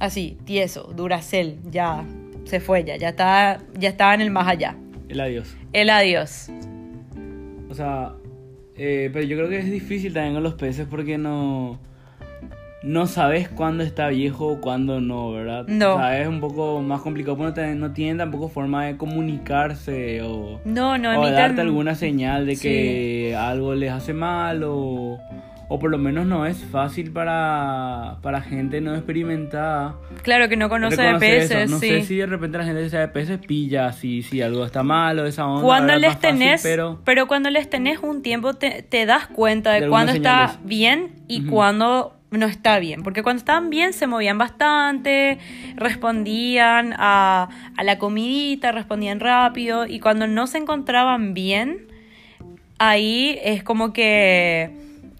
[0.00, 2.04] Así, tieso, Duracel, ya
[2.44, 4.76] se fue ya, ya estaba, ya estaba en el más allá.
[5.08, 5.56] El adiós.
[5.72, 6.48] El adiós.
[7.70, 8.14] O sea,
[8.76, 11.78] Eh, pero yo creo que es difícil también con los peces porque no
[12.82, 15.64] no sabes cuándo está viejo o cuándo no, ¿verdad?
[15.66, 15.96] No.
[15.96, 20.60] O sea, es un poco más complicado porque no, tienen tampoco forma de comunicarse o,
[20.64, 22.62] No, no o darte alguna señal de Sí.
[22.68, 25.18] que algo les hace mal o,
[25.68, 29.96] o por lo menos no es fácil para, para gente no experimentada.
[30.22, 31.18] Claro que no conoce de eso.
[31.18, 31.88] peces, No sí.
[31.88, 34.82] sé si de repente la gente que sabe de peces pilla si, si algo está
[34.84, 35.62] mal o esa onda.
[35.64, 37.26] Cuando les fácil, tenés, pero pero...
[37.26, 41.42] cuando les tenés un tiempo te, te das cuenta de, De cuándo está bien y
[41.42, 41.50] Ujú.
[41.50, 43.02] cuándo no está bien.
[43.02, 45.38] Porque cuando estaban bien se movían bastante,
[45.76, 49.86] respondían a, a la comidita, respondían rápido.
[49.86, 51.86] Y cuando no se encontraban bien,
[52.78, 54.70] ahí es como que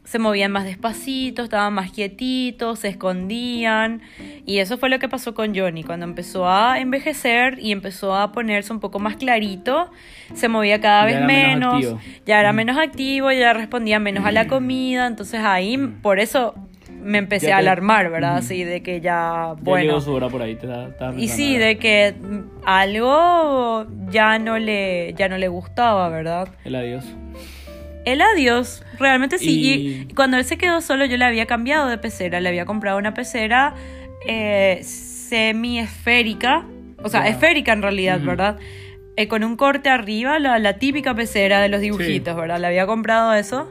[0.09, 4.01] se movían más despacito, estaban más quietitos, se escondían.
[4.47, 5.85] Y eso fue lo que pasó con Johnny.
[5.85, 9.91] Cuando empezó a envejecer y empezó a ponerse un poco más clarito,
[10.33, 14.49] se movía cada vez menos menos, ya era menos activo, ya respondía menos a la
[14.49, 15.07] comida.
[15.07, 16.55] Entonces ahí, por eso
[17.03, 18.37] me empecé a alarmar, ¿verdad?
[18.37, 20.01] Así de que ya, bueno.
[20.01, 20.55] su hora por ahí.
[20.57, 22.15] Te da- Y sí, de que
[22.65, 26.49] algo ya no le, ya no le gustaba, ¿verdad?
[26.65, 27.05] El adiós.
[28.05, 29.61] El adiós, realmente sí.
[29.61, 30.15] Y- Y...
[30.15, 32.41] cuando él se quedó solo, yo le había cambiado de pecera.
[32.41, 33.75] Le había comprado una pecera
[34.27, 36.65] eh, semi-esférica.
[37.03, 38.21] O sea, esférica en realidad.
[38.21, 38.59] ¿verdad?
[39.17, 42.61] Eh, con un corte arriba, la, la típica pecera de los dibujitos, ¿verdad?
[42.61, 43.69] Le había comprado eso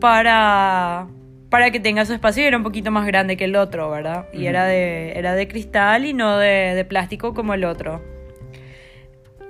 [0.00, 1.06] para,
[1.50, 4.26] para que tenga su espacio y era un poquito más grande que el otro, ¿verdad?
[4.32, 8.02] Y era, de, era de cristal y no de, de plástico como el otro.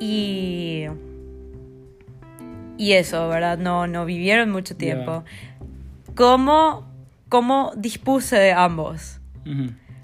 [0.01, 0.87] Y...
[2.77, 3.59] Y eso, ¿verdad?
[3.59, 5.25] No, no vivieron mucho tiempo.
[6.15, 6.87] ¿Cómo,
[7.29, 9.21] ¿Cómo dispuse de ambos?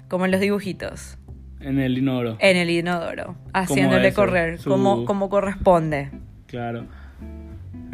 [0.09, 1.17] Como en los dibujitos.
[1.61, 2.35] En el inodoro.
[2.39, 3.35] En el inodoro.
[3.53, 4.57] Haciéndole correr.
[4.59, 6.11] su- Como, como corresponde.
[6.47, 6.85] Claro.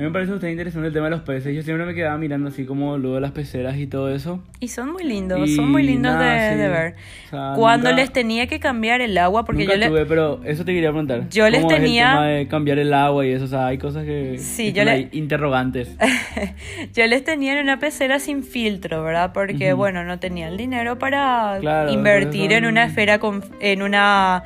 [0.01, 1.55] Mí me parece bastante interesante el tema de los peces.
[1.55, 4.43] Yo siempre me quedaba mirando así como luego las peceras y todo eso.
[4.59, 6.57] Y son muy lindos, Y son muy lindos nada, de, sí.
[6.59, 6.95] de ver.
[7.27, 9.87] O sea, Cuando nunca- les tenía que cambiar el agua, porque Nunca yo le...
[9.89, 11.29] tuve, pero eso te quería preguntar.
[11.29, 13.67] Yo les ¿Cómo es tenía- el tema de cambiar el agua y eso, o sea,
[13.67, 14.39] hay cosas que...
[14.39, 15.95] Sí, yo le- interrogantes.
[16.95, 19.31] Yo les tenía en una pecera sin filtro, ¿verdad?
[19.33, 19.77] Porque, Ujú.
[19.77, 23.83] bueno, no tenía el dinero para Claro, invertir eso en una son- esfera con, en
[23.83, 24.43] una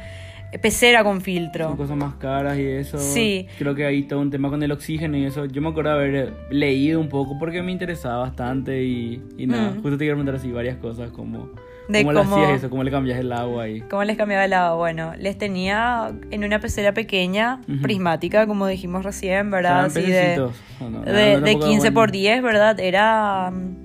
[0.62, 1.76] pecera con Son filtro.
[1.76, 2.98] cosas más caras y eso.
[2.98, 3.48] Sí.
[3.58, 5.46] Creo que hay todo un tema con el oxígeno y eso.
[5.46, 9.72] Yo me acuerdo haber leído un poco porque me interesaba bastante y, y nada.
[9.72, 9.82] Mm.
[9.82, 11.50] Justo te quiero preguntar así varias cosas como...
[11.88, 12.70] De ¿Cómo le cómo- hacías eso?
[12.72, 13.70] ¿Cómo le cambias el agua?
[13.70, 13.82] Y...
[13.82, 14.76] ¿Cómo les cambiaba el agua?
[14.76, 19.86] Bueno, les tenía en una pecera pequeña, prismática, como dijimos recién, ¿verdad?
[19.86, 20.50] Así de, de,
[20.82, 22.12] Ah, de tampoco 15 por bueno.
[22.14, 22.80] 10, ¿verdad?
[22.80, 23.76] Era, mm,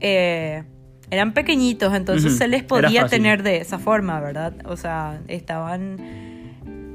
[0.00, 0.62] eh,
[1.10, 4.54] eran pequeñitos, entonces se les podía tener de esa forma, ¿verdad?
[4.64, 5.98] O sea, estaban...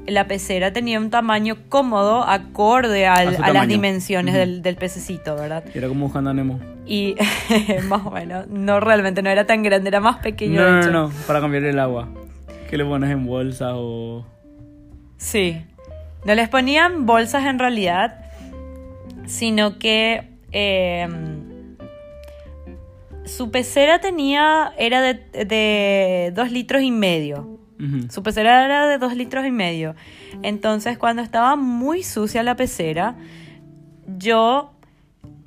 [0.06, 5.64] La pecera tenía un tamaño cómodo, acorde al- A las dimensiones del, del pececito, ¿verdad?
[5.74, 6.60] Era como a Nemo.
[6.86, 7.16] Y
[7.88, 10.60] más o menos, no realmente, no era tan grande, era más pequeño.
[10.60, 10.90] No, de no, hecho.
[10.92, 12.08] no, para cambiar el agua.
[12.70, 14.24] ¿Qué le pones en bolsa o...?
[15.16, 15.60] Sí.
[16.24, 18.20] No les ponían bolsas en realidad,
[19.26, 21.08] sino que eh,
[23.26, 27.58] su pecera tenía, era de, de dos litros y medio.
[28.08, 29.94] Su pecera era de dos litros y medio.
[30.42, 33.16] Entonces, cuando estaba muy sucia la pecera,
[34.06, 34.72] yo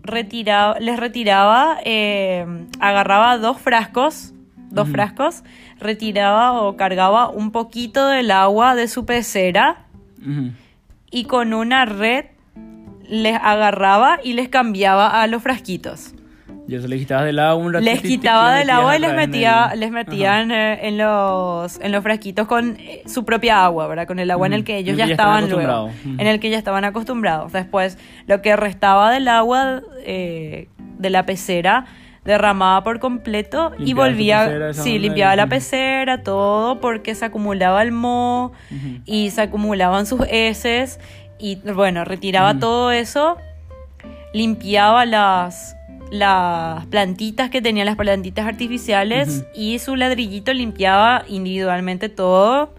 [0.04, 2.46] retiraba, les retiraba, eh,
[2.80, 4.34] agarraba dos frascos,
[4.70, 5.44] dos frascos,
[5.80, 9.86] retiraba o cargaba un poquito del agua de su pecera
[11.10, 12.26] y con una red
[13.08, 16.13] les agarraba y les cambiaba a los frasquitos.
[16.69, 17.91] Y eso le quitabas del agua un ratito.
[17.91, 22.03] Les quitaba del agua y les metía, el- les metían eh, en los en los
[22.03, 24.05] frasquitos con eh, su propia agua, ¿verdad?
[24.08, 26.49] Con el agua en el que ellos el ya que estaban luego, en el que
[26.49, 27.51] ya estaban acostumbrados.
[27.53, 30.67] Después, lo que restaba del agua eh,
[30.99, 31.86] de la pecera
[32.25, 37.82] derramaba por completo y Limpiaba volvía, pecera, sí, limpiaba la pecera, todo, porque se acumulaba
[37.82, 38.51] el moho
[39.05, 40.99] y se acumulaban sus heces
[41.39, 43.38] y bueno, retiraba todo eso,
[44.34, 45.75] limpiaba las,
[46.12, 52.74] las plantitas que tenían las plantitas artificiales y su ladrillito limpiaba individualmente todo.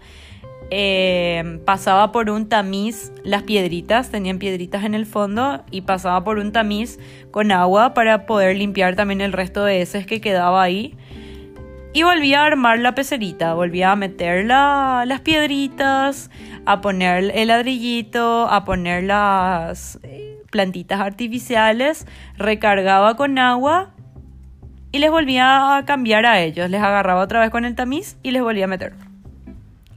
[0.73, 6.37] Eh, pasaba por un tamiz las piedritas, tenían piedritas en el fondo y pasaba por
[6.39, 6.97] un tamiz
[7.29, 10.95] con agua para poder limpiar también el resto de heces que quedaba ahí.
[11.93, 16.29] Y volvía a armar la pecerita, volvía a meter la- las piedritas,
[16.65, 22.05] a poner el ladrillito, a poner las eh, plantitas artificiales,
[22.37, 23.89] recargaba con agua
[24.91, 26.69] y les volvía a cambiar a ellos.
[26.69, 28.93] Les agarraba otra vez con el tamiz y les volvía a meter.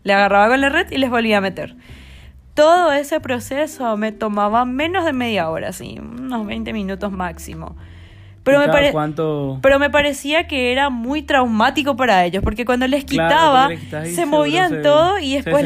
[0.04, 1.74] Le agarraba con la red y les volvía a meter.
[2.54, 7.74] todo ese proceso me tomaba menos de media hora, así, unos 20 minutos máximo.
[8.44, 9.58] Pero me, ¿Cada pare- cuánto?
[9.62, 14.24] pero me parecía que era muy traumático para ellos, porque cuando les quitaba, les se
[14.26, 15.64] movían se- todo y después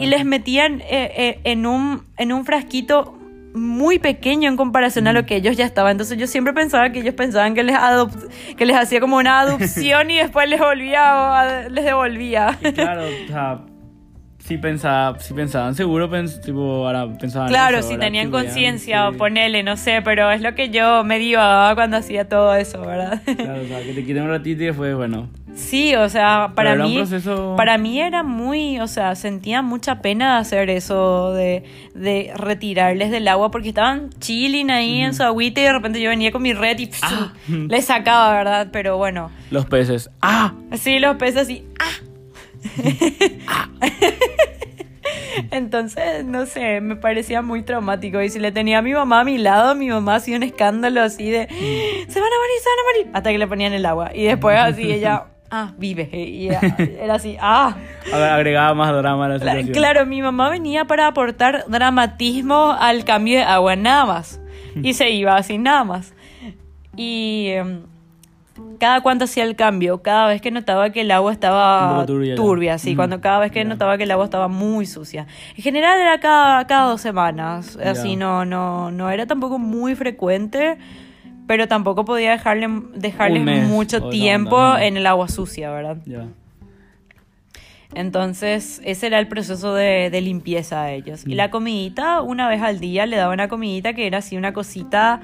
[0.00, 3.17] y les metían eh, eh, en, un, en un frasquito
[3.58, 5.92] muy pequeño en comparación a lo que ellos ya estaban.
[5.92, 7.76] Entonces yo siempre pensaba que ellos pensaban que les,
[8.56, 12.58] que les hacía como una adopción y después les volvía, a- les devolvía.
[12.60, 13.60] Y claro, o sea,
[14.48, 19.16] si, pensaba, si pensaban, seguro pens, tipo, ahora pensaban Claro, eso, si tenían conciencia, sí.
[19.18, 23.20] ponele, no sé, pero es lo que yo me divagaba cuando hacía todo eso, ¿verdad?
[23.24, 25.28] Claro, o sea, que te quiten un ratito y después, bueno.
[25.54, 30.38] Sí, o sea, para mí, proceso- para mí era muy, o sea, sentía mucha pena
[30.38, 35.64] hacer eso de, de retirarles del agua porque estaban chilling ahí en su agüita y
[35.64, 37.32] de repente yo venía con mi red y pss, Ah.
[37.48, 38.68] les sacaba, ¿verdad?
[38.72, 40.10] Pero bueno, Los peces.
[40.22, 40.52] ¡Ah!
[40.70, 42.04] así los peces y ¡ah!
[45.50, 48.20] Entonces, no sé, me parecía muy traumático.
[48.22, 51.00] Y si le tenía a mi mamá a mi lado, mi mamá hacía un escándalo
[51.02, 53.10] así de se van a morir, se van a morir.
[53.14, 54.10] Hasta que le ponían el agua.
[54.14, 56.10] Y después así ella, ah, vive.
[56.12, 56.60] Y era
[57.14, 57.76] así, ah.
[58.12, 59.68] Agregaba más drama a la situación.
[59.68, 64.40] Claro, mi mamá venía para aportar dramatismo al cambio de agua, nada más.
[64.82, 66.14] Y se iba así, nada más.
[66.96, 67.82] Y em,
[68.78, 72.34] cada cuánto hacía el cambio, cada vez que notaba que el agua estaba turbia ya.
[72.36, 72.96] turbia, sí, Ujú.
[72.98, 75.26] cuando cada vez que notaba que el agua estaba muy sucia.
[75.56, 80.78] En general era cada, cada dos semanas, así no, no, no era tampoco muy frecuente,
[81.46, 84.78] pero tampoco podía dejarle, dejarles mes, mucho tiempo no.
[84.78, 85.96] en el agua sucia, ¿verdad?
[87.94, 91.24] Entonces, ese era el proceso de, de limpieza a ellos.
[91.26, 91.36] Y Mm.
[91.36, 95.20] la comidita, una vez al día, le daba una comidita que era así una cosita.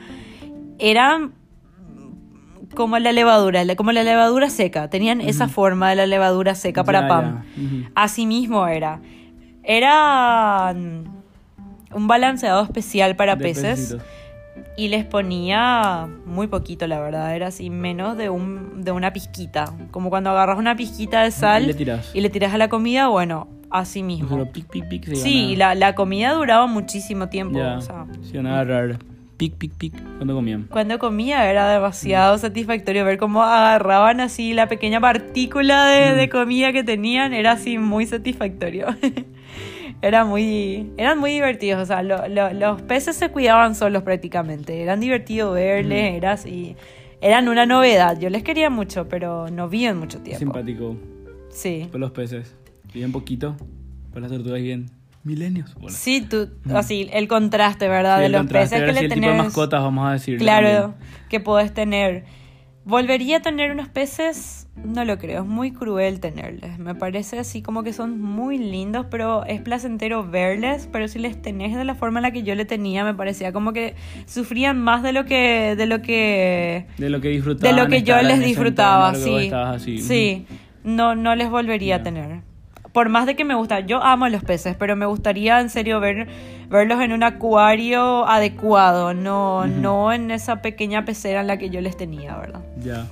[0.79, 1.29] Era
[2.74, 4.88] como la levadura, como la levadura seca.
[4.90, 7.44] Tenían esa forma de la levadura seca para Ya, pan.
[7.56, 7.62] ya.
[7.62, 7.76] Ujú.
[7.94, 9.00] Así mismo era.
[9.62, 13.64] Era un balanceado especial para De peces.
[13.80, 14.02] pececitos.
[14.76, 17.34] Y les ponía muy poquito, la verdad.
[17.34, 19.72] Era así, menos de, un, de una pizquita.
[19.90, 22.10] Como cuando agarras una pizquita de sal Y le tirás.
[22.14, 24.28] y le tiras a la comida, bueno, así mismo.
[24.28, 25.14] Solo pic, pic, pic.
[25.14, 27.58] Sí, la, la comida duraba muchísimo tiempo.
[27.58, 27.76] Ya.
[27.78, 28.38] o sea, Se.
[29.37, 29.92] Pic, pic, pic.
[30.16, 30.68] Cuando comían.
[30.70, 36.16] cuando comía era demasiado satisfactorio ver cómo agarraban así la pequeña partícula de, Mm.
[36.16, 37.35] de comida que tenían.
[37.35, 38.87] Era así muy satisfactorio.
[40.03, 44.83] Era muy, eran muy divertidos, o sea, lo- lo- los peces se cuidaban solos prácticamente,
[44.83, 46.16] eran divertidos verles, Mm.
[46.16, 46.77] era así,
[47.23, 50.38] eran una novedad, yo les quería mucho, pero no viven mucho tiempo.
[50.40, 50.97] Simpático.
[51.49, 51.88] Sí.
[51.90, 52.55] Por los peces.
[52.92, 53.57] Viven poquito.
[54.12, 54.90] Por las tortugas viven
[55.24, 55.74] milenios.
[55.74, 55.90] Bueno.
[55.90, 58.16] Sí, tú, así, el contraste, ¿verdad?
[58.16, 59.44] Sí, de el los peces que le sí, el tipo de tenés.
[59.44, 60.38] mascotas, vamos a decir.
[60.38, 60.94] Claro,
[61.28, 62.24] que podés tener.
[62.87, 66.78] Volvería a tener unos peces, no lo creo, es muy cruel tenerles.
[66.78, 71.40] Me parece así como que son muy lindos, pero es placentero verles, pero si les
[71.40, 73.94] tenés de la forma en la que yo le tenía, me parecía como que
[74.26, 77.74] sufrían más de lo que de lo que De lo que de disfrutaban.
[77.76, 79.50] lo que yo les disfrutaba, sí.
[79.50, 79.98] así.
[80.02, 80.46] Sí,
[80.84, 82.42] no no les volvería a tener.
[82.94, 85.98] Por más de que me gusta, yo amo los peces, pero me gustaría en serio
[85.98, 86.28] ver
[86.68, 91.80] verlos en un acuario adecuado, no no en esa pequeña pecera en la que yo
[91.80, 92.61] les tenía, ¿verdad?
[92.78, 93.09] Ya.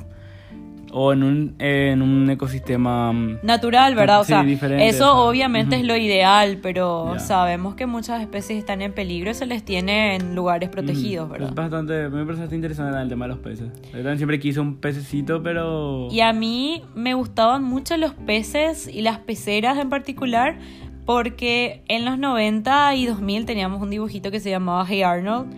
[0.95, 3.13] O en un, en un ecosistema.
[3.13, 4.21] mm, Natural, ¿verdad?
[4.21, 5.83] O Sí, sea, diferente, eso sea, obviamente ujú.
[5.83, 7.19] es lo ideal, pero Ya.
[7.19, 11.33] sabemos que muchas especies están en peligro y se les tiene en lugares protegidos, mm,
[11.33, 11.49] ¿verdad?
[11.49, 11.93] Es bastante.
[12.05, 13.69] Me parece bastante interesante el tema de los peces.
[13.85, 16.09] Yo también siempre quise un pececito, pero.
[16.11, 20.59] Y a mí me gustaban mucho los peces y las peceras en particular,
[21.07, 25.53] porque en los 90 y 2000 teníamos un dibujito que se llamaba Hey Arnold.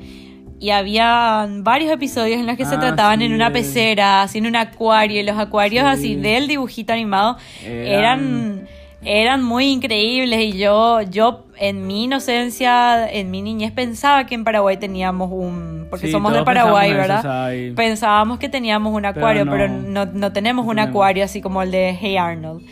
[0.64, 4.38] Y había varios episodios en los que se Ah, trataban sí, en una pecera, así
[4.38, 5.20] en un acuario.
[5.20, 5.90] Y los acuarios Sí.
[5.90, 8.68] así del dibujito animado Eran- eran,
[9.04, 10.40] eran muy increíbles.
[10.40, 15.86] Y yo, yo en mi inocencia, en mi niñez, pensaba que en Paraguay teníamos un...
[15.90, 17.52] Porque Sí, somos de Paraguay, eso, ¿verdad?
[17.76, 19.52] Pensábamos que teníamos un acuario, no.
[19.52, 20.90] pero no, no tenemos No un tenemos.
[20.90, 22.62] acuario así como el de Hey Arnold.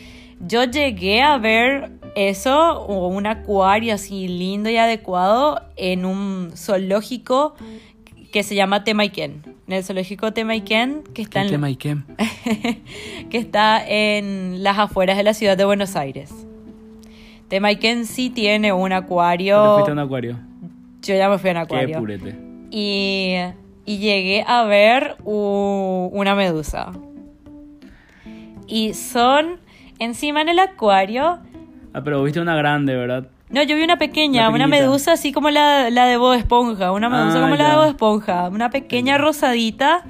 [0.40, 7.54] Yo llegué a ver eso, o un acuario así lindo y adecuado, en un zoológico
[8.32, 9.42] que se llama Temaiken.
[9.66, 11.96] En el zoológico Temaiken, que está, ¿Qué en, tema y qué?
[13.30, 16.32] que está en las afueras de la ciudad de Buenos Aires.
[17.48, 19.74] Temaiken sí tiene un ¿Te acuario.
[19.74, 20.38] fuiste a un acuario?
[21.02, 21.98] Yo ya me fui a un Qué acuario.
[21.98, 22.34] purete.
[22.70, 23.34] Y,
[23.84, 26.92] y llegué a ver u- una medusa.
[28.66, 29.60] Y son
[29.98, 31.38] encima en el acuario.
[31.94, 33.26] Ah, pero viste una grande, ¿verdad?
[33.50, 36.90] No, yo vi una pequeña, Una medusa así como la, la de Bob Esponja.
[36.92, 38.48] Una medusa Ah, como la de Bob Esponja.
[38.48, 40.04] Una pequeña rosadita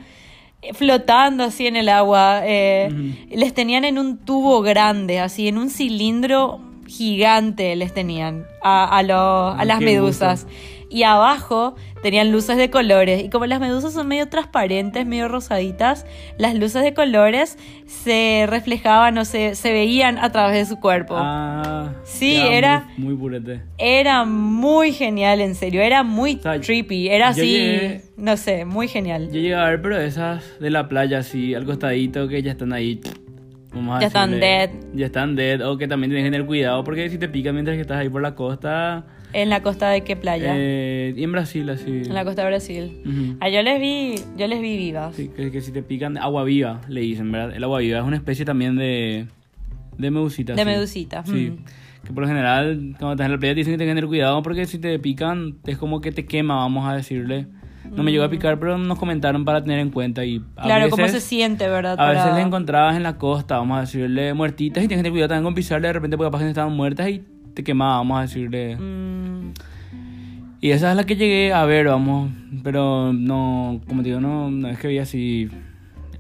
[0.63, 2.43] eh, flotando así en el agua.
[2.45, 2.89] eh.
[3.31, 9.03] Les tenían en un tubo grande, así en un cilindro gigante les tenían a, a,
[9.03, 10.47] lo- a las medusas.
[10.91, 13.23] Y abajo tenían luces de colores.
[13.25, 16.05] Y como las medusas son medio transparentes, medio rosaditas,
[16.39, 21.15] las luces de colores se reflejaban o se, se veían a través de su cuerpo.
[21.17, 23.63] Ah, Sí, era- Muy, muy purete.
[23.79, 25.81] Era muy genial, en serio.
[25.83, 27.09] Era muy O sea, trippy.
[27.09, 29.27] Era así, llegué- no sé, muy genial.
[29.29, 32.73] Yo llegué a ver, pero esas de la playa, así, al costadito, que ya están
[32.73, 33.01] ahí.
[33.75, 34.71] Vamos a Ya están dead.
[34.95, 35.67] Ya están dead.
[35.67, 38.09] O que también tienes que tener cuidado, porque si te pican mientras que estás ahí
[38.09, 39.05] por la costa.
[39.33, 40.53] ¿En la costa de qué playa?
[40.55, 42.03] eh, y en Brasil, así.
[42.05, 43.37] En la costa de Brasil.
[43.41, 45.15] Ah, yo les vi, yo les vi vivas.
[45.17, 47.57] Sí, que, que si te pican, agua viva, le dicen, ¿verdad?
[47.57, 49.27] El agua viva es una especie también de.
[49.97, 50.53] de medusita.
[50.53, 50.65] De sí.
[50.67, 51.51] medusita, Sí.
[51.59, 51.65] mm.
[52.07, 54.09] Que por lo general, cuando estás en la playa, te dicen que tienes que tener
[54.09, 57.47] cuidado porque si te pican, es como que te quema, vamos a decirle.
[57.91, 60.25] No me llegó a picar, pero nos comentaron para tener en cuenta.
[60.25, 60.65] Y a Mm.
[60.65, 61.97] Claro, cómo se siente, ¿verdad?
[61.99, 65.05] A veces Para- les encontrabas en la costa, vamos a decirle, muertitas y tienes que
[65.05, 67.23] tener cuidado también con pisarle de repente porque capaz que estaban muertas y
[67.55, 68.77] te quemaba, vamos a decirle.
[68.77, 69.53] Mm,
[70.61, 72.31] Y esa es la que llegué a ver, vamos,
[72.63, 75.49] pero no, como te digo, no, no es que vi así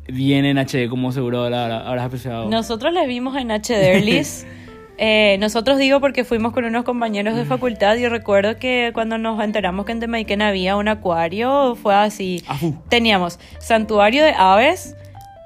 [0.09, 2.51] bien en HD como seguro ahora habrás apreciado.
[2.51, 4.47] Nosotros les vimos en HDerlis.
[5.05, 9.43] Eh, nosotros digo porque fuimos con unos compañeros de facultad y recuerdo que cuando nos
[9.43, 12.45] enteramos que en Temaiken había un acuario fue así.
[12.47, 12.81] Ajú.
[12.89, 14.95] Teníamos santuario de aves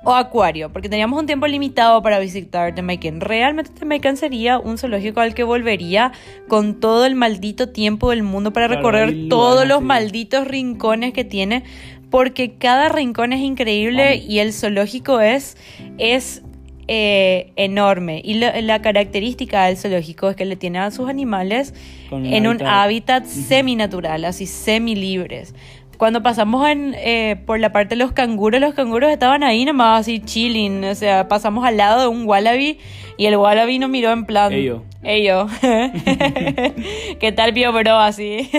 [0.05, 3.23] o acuario, porque teníamos un tiempo limitado para visitar Temaiken.
[3.23, 6.13] Realmente Temaiken sería un zoológico al que volvería
[6.49, 11.25] con todo el maldito tiempo del mundo para Claro, recorrer todos los malditos rincones que
[11.25, 11.65] tiene,
[12.11, 14.29] porque cada rincón es increíble Vamos.
[14.29, 15.57] y el zoológico es,
[15.97, 16.43] es
[16.89, 18.21] eh, enorme.
[18.25, 21.75] Y lo- la característica del zoológico es que le tiene a sus animales
[22.11, 23.23] un en un hábitat.
[23.23, 25.55] hábitat seminatural, así semi-libres.
[25.99, 30.01] Cuando pasamos en, eh, por la parte de los canguros, los canguros estaban ahí nomás
[30.01, 30.85] así chilling.
[30.85, 32.79] O sea, pasamos al lado de un wallaby
[33.17, 34.53] y el wallaby nos miró en plan...
[34.53, 34.83] Ello.
[35.03, 35.47] Ello.
[37.19, 37.97] ¿Qué tal, Pío Bro?
[37.99, 38.51] Así.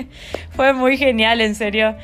[0.50, 1.94] fue muy genial, en serio.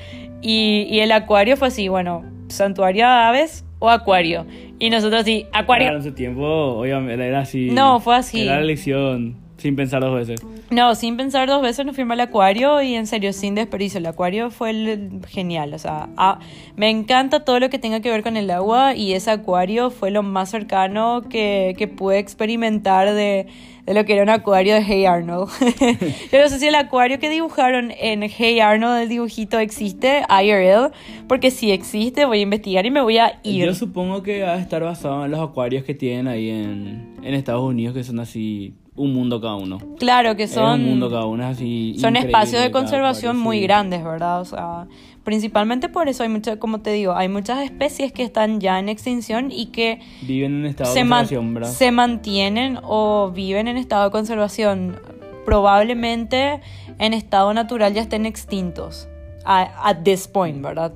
[0.41, 4.47] Y, y el acuario fue así, bueno, santuario de aves o acuario.
[4.79, 5.87] Y nosotros sí, acuario.
[5.87, 7.71] Claro, en su tiempo, obviamente, era así.
[7.71, 8.43] No, fue así.
[8.43, 10.41] Era la elección, sin pensar dos veces.
[10.71, 13.99] No, sin pensar dos veces nos fuimos al acuario y en serio, sin desperdicio.
[13.99, 15.73] El acuario fue el- genial.
[15.75, 16.41] O sea, ah,
[16.77, 20.11] me encanta todo lo que tenga que ver con el agua y ese acuario fue
[20.11, 23.47] lo más cercano que, que pude experimentar de,
[23.87, 25.49] de lo que era un acuario de Hey Arnold.
[26.33, 30.91] Yo no sé si el acuario que dibujaron en Hey Arnold, el dibujito, existe IRL,
[31.29, 33.65] porque si existe voy a investigar y me voy a ir.
[33.67, 37.35] Yo supongo que va a estar basado en los acuarios que tienen ahí en, en
[37.35, 39.79] Estados Unidos, que son así un mundo cada uno.
[39.99, 40.81] Claro que Es son...
[40.81, 41.97] un mundo cada uno, es así.
[41.99, 44.41] Son espacios de conservación muy grandes, ¿verdad?
[44.41, 44.87] O sea,
[45.25, 48.89] principalmente por eso hay muchas, como te digo, hay muchas especies que están ya en
[48.89, 51.69] extinción y que Viven en estado se, de conservación, ¿verdad?
[51.71, 54.99] se mantienen o viven en estado de conservación.
[55.45, 56.61] Probablemente
[56.99, 59.09] en estado natural ya estén extintos.
[59.45, 60.93] A- At this point, ¿verdad?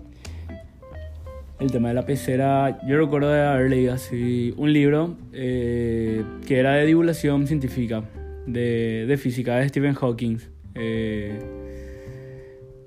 [1.61, 6.59] El tema de la pecera, yo recuerdo de haber leído así un libro eh, que
[6.59, 8.03] era de divulgación científica,
[8.47, 10.39] de, física, de Stephen Hawking.
[10.75, 11.39] Eh,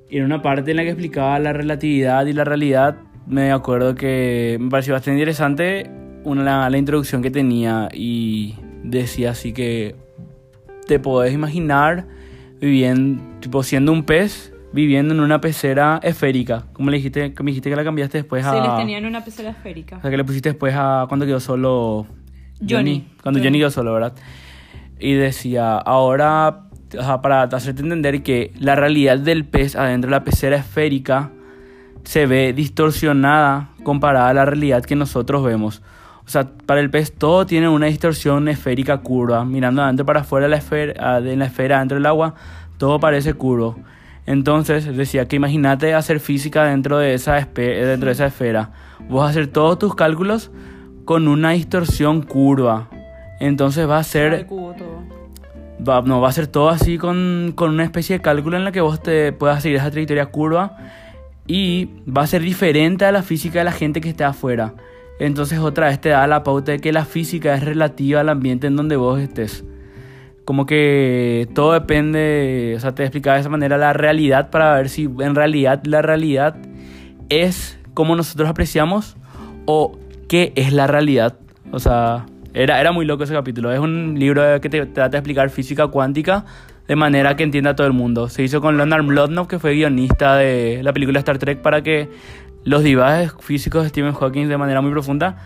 [0.10, 2.98] y en una parte en la que explicaba la relatividad y la realidad,
[3.28, 5.92] me acuerdo que me pareció bastante interesante
[6.24, 9.96] una, la, la introducción que tenía y decía así que
[10.88, 12.08] te podés imaginar
[12.60, 16.66] viviendo, tipo siendo un pez viviendo en una pecera esférica.
[16.74, 18.52] Como le dijiste, me dijiste que la cambiaste después a...
[18.52, 19.98] Sí, les tenían una pecera esférica.
[19.98, 22.08] O sea, que le pusiste después a cuando quedó solo
[22.68, 23.08] Johnny.
[23.22, 23.50] Cuando Johnny.
[23.50, 24.14] Johnny quedó solo, ¿verdad?
[25.00, 26.64] Y decía, ahora,
[26.98, 31.32] o sea, para hacerte entender que la realidad del pez adentro de la pecera esférica
[32.04, 35.82] se ve distorsionada comparada a la realidad que nosotros vemos.
[36.26, 39.46] O sea, para el pez todo tiene una distorsión esférica curva.
[39.46, 42.36] Mirando adentro para afuera de la esfera, de la esfera dentro del agua,
[42.78, 43.78] todo parece curvo.
[44.26, 48.72] Entonces decía que imagínate hacer física dentro de esa, espe- dentro de esa esfera.
[49.10, 50.52] Vos vas a hacer todos tus cálculos
[51.06, 52.90] con una distorsión curva.
[53.40, 54.48] Entonces va a ser,
[55.86, 58.72] va, no, va a ser todo así con, con una especie de cálculo en la
[58.72, 60.78] que vos te puedas seguir esa trayectoria curva
[61.46, 64.74] y va a ser diferente a la física de la gente que esté afuera.
[65.20, 68.68] Entonces otra vez te da la pauta de que la física es relativa al ambiente
[68.68, 69.66] en donde vos estés.
[70.46, 74.90] Como que todo depende, o sea, te explicaba de esa manera la realidad para ver
[74.90, 76.56] si en realidad la realidad
[77.30, 79.16] es como nosotros apreciamos
[79.66, 81.38] o qué es la realidad.
[81.72, 83.72] O sea, era, era muy loco ese capítulo.
[83.72, 86.46] Es un libro que te trata de explicar física cuántica
[86.88, 88.30] de manera que entienda todo el mundo.
[88.30, 92.10] Se hizo con Leonard Mlodinow, que fue guionista de la película Star Trek, para que
[92.66, 95.38] los divajes físicos de Stephen Hawking de manera muy profunda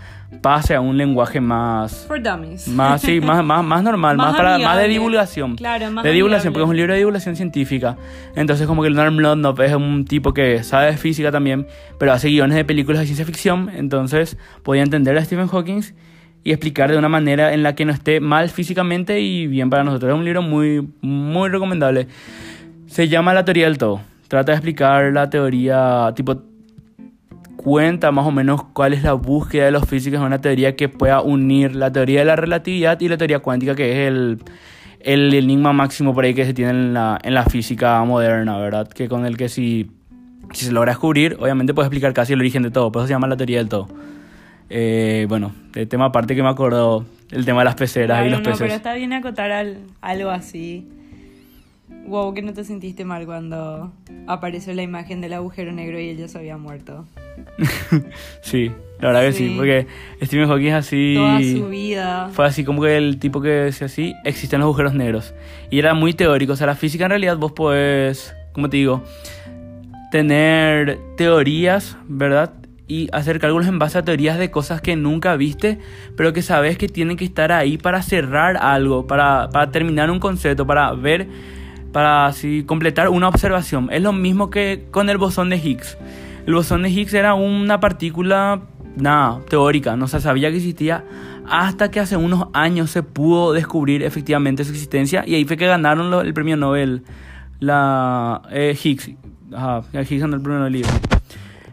[0.42, 2.68] pase a un lenguaje más For dummies.
[2.68, 5.56] más sí más, más, más normal más, Más para más de divulgación.
[5.56, 6.54] Claro, más de divulgación amigable.
[6.54, 7.98] porque es un libro de divulgación científica.
[8.36, 11.68] Entonces como que Leonard Mlodinow es un tipo que sabe de física también
[11.98, 13.70] pero hace guiones de películas de ciencia ficción.
[13.74, 15.82] Entonces podía entender a Stephen Hawking
[16.44, 19.84] y explicar de una manera en la que no esté mal físicamente y bien para
[19.84, 20.12] nosotros.
[20.12, 22.08] Es un libro muy muy recomendable.
[22.88, 24.02] Se llama La teoría del todo.
[24.28, 26.36] Trata de explicar la teoría tipo
[27.58, 30.88] cuenta más o menos cuál es la búsqueda de los físicos en una teoría que
[30.88, 34.38] pueda unir la teoría de la relatividad y la teoría cuántica, que es el,
[35.02, 38.88] el enigma máximo por ahí que se tiene en la, en la física moderna, ¿verdad?
[38.88, 39.92] Que con el que si,
[40.54, 43.14] si se logra descubrir, obviamente puede explicar casi el origen de todo, por eso se
[43.14, 43.88] llama la teoría del todo.
[44.70, 48.40] Eh, bueno, el tema aparte que me acordó, el tema de las peceras y los
[48.40, 48.60] no, peces.
[48.60, 50.88] pero está bien acotar al- algo así.
[52.08, 53.92] Wow, que no te sentiste mal cuando
[54.28, 57.06] apareció la imagen del agujero negro y él ya se había muerto.
[58.42, 59.54] Sí, la verdad que sí, Sí.
[59.58, 59.88] porque
[60.24, 61.14] Stephen Hawking es así...
[61.16, 62.30] Toda su vida.
[62.32, 65.34] Fue así como que el tipo que decía así, existen los agujeros negros.
[65.70, 69.04] Y era muy teórico, o sea, la física en realidad vos podés, como te digo,
[70.12, 72.54] tener teorías, ¿verdad?
[72.88, 75.78] Y hacer cálculos en base a teorías de cosas que nunca viste,
[76.16, 80.20] pero que sabes que tienen que estar ahí para cerrar algo, para, para terminar un
[80.20, 81.28] concepto, para ver,
[81.92, 82.32] para
[82.66, 83.90] completar una observación.
[83.92, 85.98] Es lo mismo que con el bosón de Higgs.
[86.46, 88.62] El bosón de Higgs era una partícula,
[88.96, 91.04] nada, teórica, no se sabía que existía
[91.50, 95.66] hasta que hace unos años se pudo descubrir efectivamente su existencia y ahí fue que
[95.66, 97.04] ganaron el premio Nobel,
[97.60, 99.12] la eh, Higgs,
[99.54, 100.86] ajá, Higgs ganó el premio Nobel.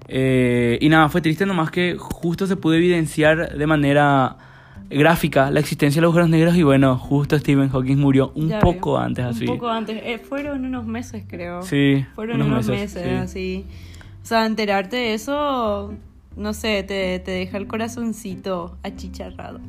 [0.06, 4.36] Eh, y nada, fue triste nomás que justo se pudo evidenciar de manera
[4.90, 8.58] gráfica la existencia de los agujeros negros y bueno, justo Stephen Hawking murió un Ya
[8.60, 9.02] poco veo.
[9.02, 9.46] antes así.
[9.46, 10.00] Un poco antes.
[10.04, 11.62] Eh, fueron unos meses, creo.
[11.62, 13.64] Sí, Fueron unos, meses, así.
[14.22, 15.94] O sea, enterarte de eso,
[16.36, 19.60] no sé, te, te deja el corazoncito achicharrado.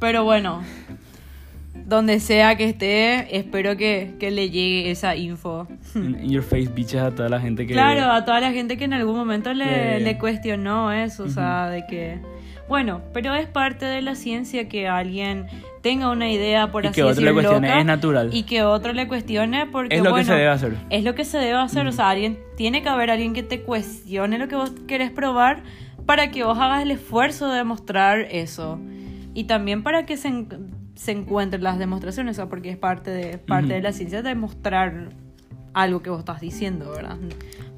[0.00, 0.62] Pero bueno,
[1.86, 5.66] donde sea que esté, espero que, que le llegue esa info.
[5.94, 8.84] In, your face bitches a toda la gente que Claro, a toda la gente que
[8.84, 10.00] en algún momento le, Eh.
[10.00, 12.18] le cuestionó eso, o sea, de que...
[12.68, 15.46] Bueno, pero es parte de la ciencia que alguien
[15.82, 18.30] tenga una idea, por Y así que otro le cuestione, loca, es natural.
[18.32, 20.74] Y que otro le cuestione porque, es lo bueno, que se debe hacer.
[20.90, 23.62] es lo que se debe hacer, o sea, alguien tiene que haber alguien que te
[23.62, 25.62] cuestione lo que vos querés probar
[26.04, 28.78] para que vos hagas el esfuerzo de demostrar eso.
[29.34, 30.48] Y también para que se, en-
[30.94, 35.10] se encuentren las demostraciones, o sea, porque es parte de parte de la ciencia demostrar
[35.74, 37.16] algo que vos estás diciendo, ¿verdad?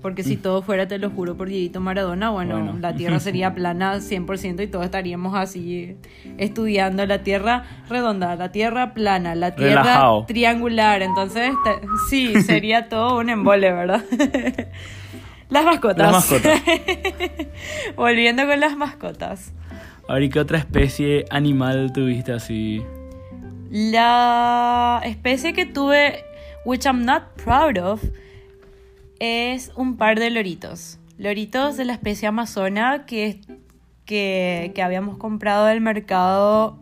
[0.01, 2.79] Porque si todo fuera, te lo juro por Dieguito Maradona, bueno, Bueno.
[2.81, 5.97] la Tierra sería plana 100% y todos estaríamos así
[6.39, 10.25] estudiando la Tierra redonda, la Tierra plana, la Tierra Relajado.
[10.27, 11.03] triangular.
[11.03, 14.03] Entonces, te- sí, sería todo un embole, ¿verdad?
[15.51, 15.99] las mascotas.
[15.99, 16.63] Las mascotas.
[17.97, 19.53] Volviendo con las mascotas.
[20.09, 22.83] A ver, ¿y qué otra especie animal tuviste así?
[23.71, 26.25] La especie que tuve,
[26.65, 28.03] which I'm not proud of,
[29.19, 30.99] es un par de loritos.
[31.19, 33.41] Loritos de la especie amazona que,
[34.07, 36.79] que, que habíamos comprado del mercado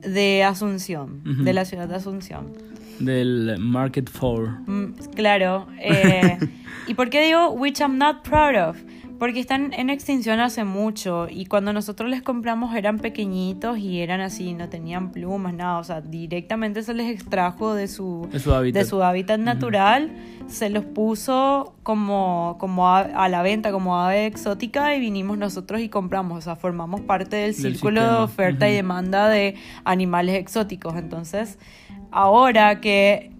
[0.00, 2.52] de Asunción, de la ciudad de Asunción.
[2.98, 4.58] Del Market 4.
[4.66, 4.84] Mm,
[5.14, 5.66] claro.
[5.80, 6.38] eh,
[6.88, 8.76] ¿Y por qué digo which I'm not proud of?
[9.22, 14.20] Porque están en extinción hace mucho y cuando nosotros les compramos eran pequeñitos y eran
[14.20, 18.52] así, no tenían plumas, nada, o sea, directamente se les extrajo de su, De su
[18.52, 18.82] hábitat.
[18.82, 20.10] de su hábitat natural,
[20.48, 25.80] se los puso como, como a, a la venta, como ave exótica y vinimos nosotros
[25.82, 29.54] y compramos, o sea, formamos parte del Del círculo de oferta y demanda de
[29.84, 30.96] animales exóticos.
[30.96, 31.60] Entonces,
[32.10, 33.30] ahora que,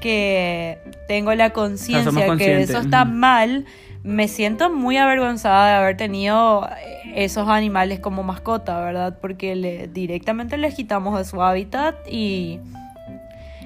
[0.00, 3.66] que tengo la conciencia que eso está mal,
[4.02, 9.18] me siento muy avergonzada de haber tenido eh, esos animales como mascota, ¿verdad?
[9.20, 12.60] Porque le, directamente les quitamos de su hábitat y,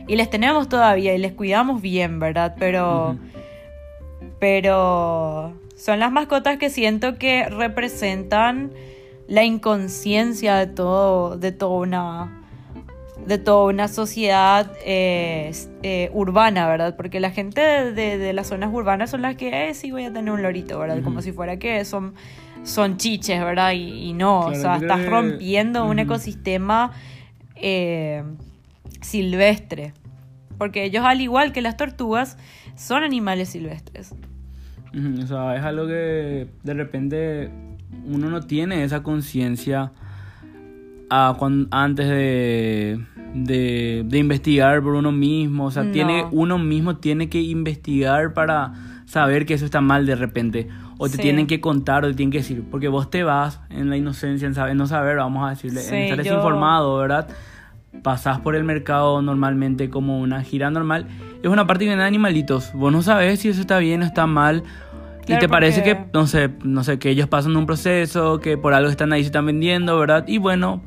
[0.06, 2.56] y les tenemos todavía y les cuidamos bien, ¿verdad?
[2.58, 3.16] Pero,
[4.40, 8.72] pero son las mascotas que siento que representan
[9.28, 12.43] la inconsciencia de todo, de toda una
[13.26, 15.50] de toda una sociedad eh,
[15.82, 16.94] eh, urbana, ¿verdad?
[16.96, 20.04] Porque la gente de, de- de las zonas urbanas son las que, eh, sí, voy
[20.04, 21.02] a tener un lorito, ¿verdad?
[21.02, 22.14] Como si fuera que son,
[22.64, 23.72] son chiches, ¿verdad?
[23.72, 26.92] Y, y no, o sea, estás que- rompiendo un ecosistema
[27.56, 28.22] eh,
[29.00, 29.92] silvestre.
[30.58, 32.36] Porque ellos, al igual que las tortugas,
[32.76, 34.14] son animales silvestres.
[35.22, 37.50] O sea, es algo que de repente
[38.06, 39.90] uno no tiene esa conciencia
[41.10, 41.36] ah,
[41.72, 43.00] antes de,
[43.34, 45.66] de, de investigar por uno mismo.
[45.66, 45.90] O sea, No.
[45.92, 48.72] tiene, uno mismo tiene que investigar para
[49.06, 50.68] saber que eso está mal de repente.
[50.96, 51.22] O te Sí.
[51.22, 52.62] tienen que contar o te tienen que decir.
[52.70, 55.94] Porque vos te vas en la inocencia, en saber, no saber, vamos a decirle, Sí,
[55.94, 57.28] en estar yo- desinformado, ¿verdad?
[58.02, 61.06] Pasás por el mercado normalmente como una gira normal.
[61.42, 62.72] Es una parte que viene de animalitos.
[62.74, 64.62] Vos no sabes si eso está bien o está mal.
[65.26, 68.74] y te parece que, no sé, no sé, que ellos pasan un proceso, que por
[68.74, 70.24] algo están ahí, se están vendiendo, ¿verdad?
[70.28, 70.82] Y bueno,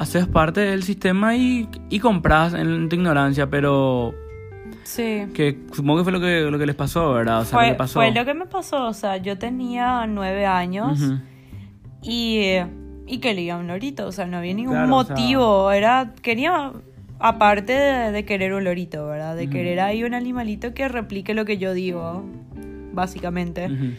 [0.00, 4.14] haces parte del sistema y, y compras en tu ignorancia, pero
[4.84, 5.26] Sí.
[5.34, 7.40] que supongo que fue lo que, lo que les pasó, ¿verdad?
[7.40, 7.94] O sea, fue, pasó.
[8.00, 10.98] fue lo que me pasó, o sea, yo tenía nueve años
[12.02, 12.44] y,
[13.06, 16.72] y quería un lorito, o sea, no había ningún Claro, o sea- motivo, era, quería,
[17.18, 19.36] aparte de, de querer un lorito, ¿verdad?
[19.36, 22.24] De querer ahí un animalito que replique lo que yo digo,
[22.92, 23.66] básicamente.
[23.66, 23.92] Ujú.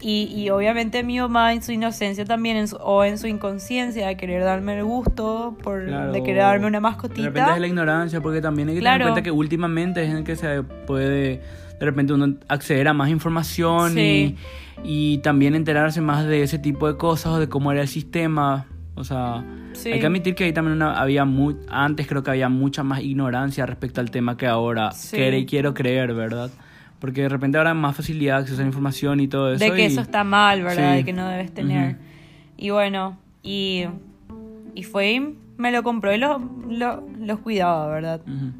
[0.00, 4.06] Y, y obviamente mi mamá en su inocencia también, en su- o en su inconsciencia
[4.06, 6.12] de querer darme el gusto, por, Claro.
[6.12, 7.54] de querer darme una De repente mascotita.
[7.54, 8.98] es la ignorancia, porque también hay que Claro.
[8.98, 11.40] tener en cuenta que últimamente es en el que se puede
[11.80, 14.36] de repente uno acceder a más información Sí.
[14.84, 17.88] y, y también enterarse más de ese tipo de cosas o de cómo era el
[17.88, 18.66] sistema.
[18.96, 19.44] O sea,
[19.74, 19.92] Sí.
[19.92, 23.00] hay que admitir que ahí también una- había mu- antes creo que había mucha más
[23.00, 25.16] ignorancia respecto al tema que ahora Sí.
[25.20, 26.50] y quiero creer, ¿verdad?
[27.00, 29.64] Porque de repente ahora hay más facilidad de acceso a la información y todo eso.
[29.64, 30.92] de que y- eso está mal, ¿verdad?
[30.92, 30.96] Sí.
[30.98, 31.92] De que no debes tener.
[31.94, 32.00] Ujú.
[32.56, 33.84] Y bueno, y,
[34.74, 36.38] y fue y me lo compró y lo-
[36.68, 38.20] lo- los cuidaba, ¿verdad?
[38.26, 38.52] Ujú.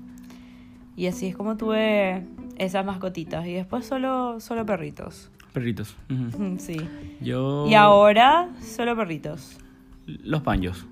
[0.96, 2.24] Y así es como tuve
[2.58, 3.46] esas mascotitas.
[3.46, 5.30] Y después solo, solo perritos.
[5.52, 5.96] Perritos.
[6.10, 6.56] ujú.
[6.58, 6.76] Sí.
[7.20, 7.66] Yo...
[7.68, 9.58] Y ahora solo perritos.
[10.06, 10.86] Los paños.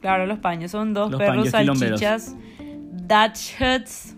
[0.00, 2.36] Claro, los paños son dos Los perros paños salchichas.
[2.92, 4.16] Dachshunds.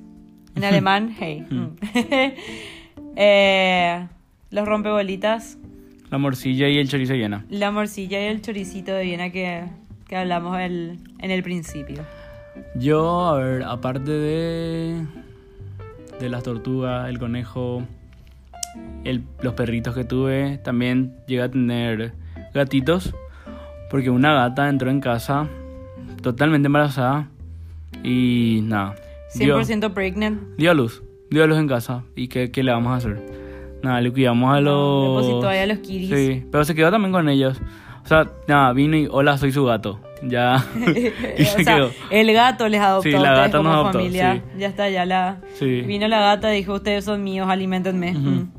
[0.57, 1.47] En alemán, hey.
[3.17, 4.07] Eh,
[4.51, 5.59] los rompebolitas.
[6.11, 7.45] La morcilla y el chorizo llena.
[7.51, 9.65] La morcilla y el choricito de Viena que,
[10.09, 12.03] que hablamos el- en el principio.
[12.75, 15.05] Yo, a ver, aparte de,
[16.21, 17.83] de las tortugas, el conejo,
[19.05, 22.13] el- los perritos que tuve, también llegué a tener
[22.55, 23.15] gatitos,
[23.91, 25.49] porque una gata entró en casa
[26.23, 27.29] totalmente embarazada
[28.03, 28.95] y nada.
[29.35, 30.41] Dio- 100% pregnant.
[30.57, 32.05] Dio a luz, dio a luz en casa.
[32.17, 33.21] ¿Y qué, qué le vamos a hacer?
[33.83, 35.25] Nada, le cuidamos a los...
[35.25, 36.11] Depositó ahí a los kiris.
[36.11, 37.61] Sí, pero se quedó también con ellos.
[38.05, 39.99] O sea, nada, vino y hola, soy su gato.
[40.23, 40.65] Ya.
[41.39, 41.91] y o se sea, quedó.
[42.11, 44.35] el gato les adoptó Sí, la gata nos adoptó, familia.
[44.53, 44.59] sí.
[44.61, 45.41] Ya está, ya la...
[45.55, 45.81] Sí.
[45.83, 48.13] Vino la gata y dijo, ustedes son míos, alimentenme.
[48.13, 48.21] Ujú.
[48.31, 48.53] Mm.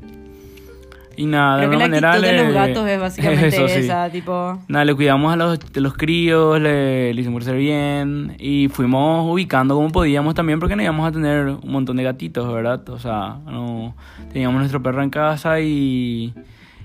[1.16, 2.44] Y nada, Creo de que la manera actitud de le...
[2.44, 3.74] los gatos es básicamente Eso, sí.
[3.80, 4.58] esa, tipo...
[4.68, 9.30] Nada, le cuidamos a los, de los críos, le, le hicimos crecer bien y fuimos
[9.32, 12.88] ubicando como podíamos también porque no íbamos a tener un montón de gatitos, ¿verdad?
[12.88, 13.94] O sea, no
[14.32, 16.34] teníamos nuestro perro en casa y,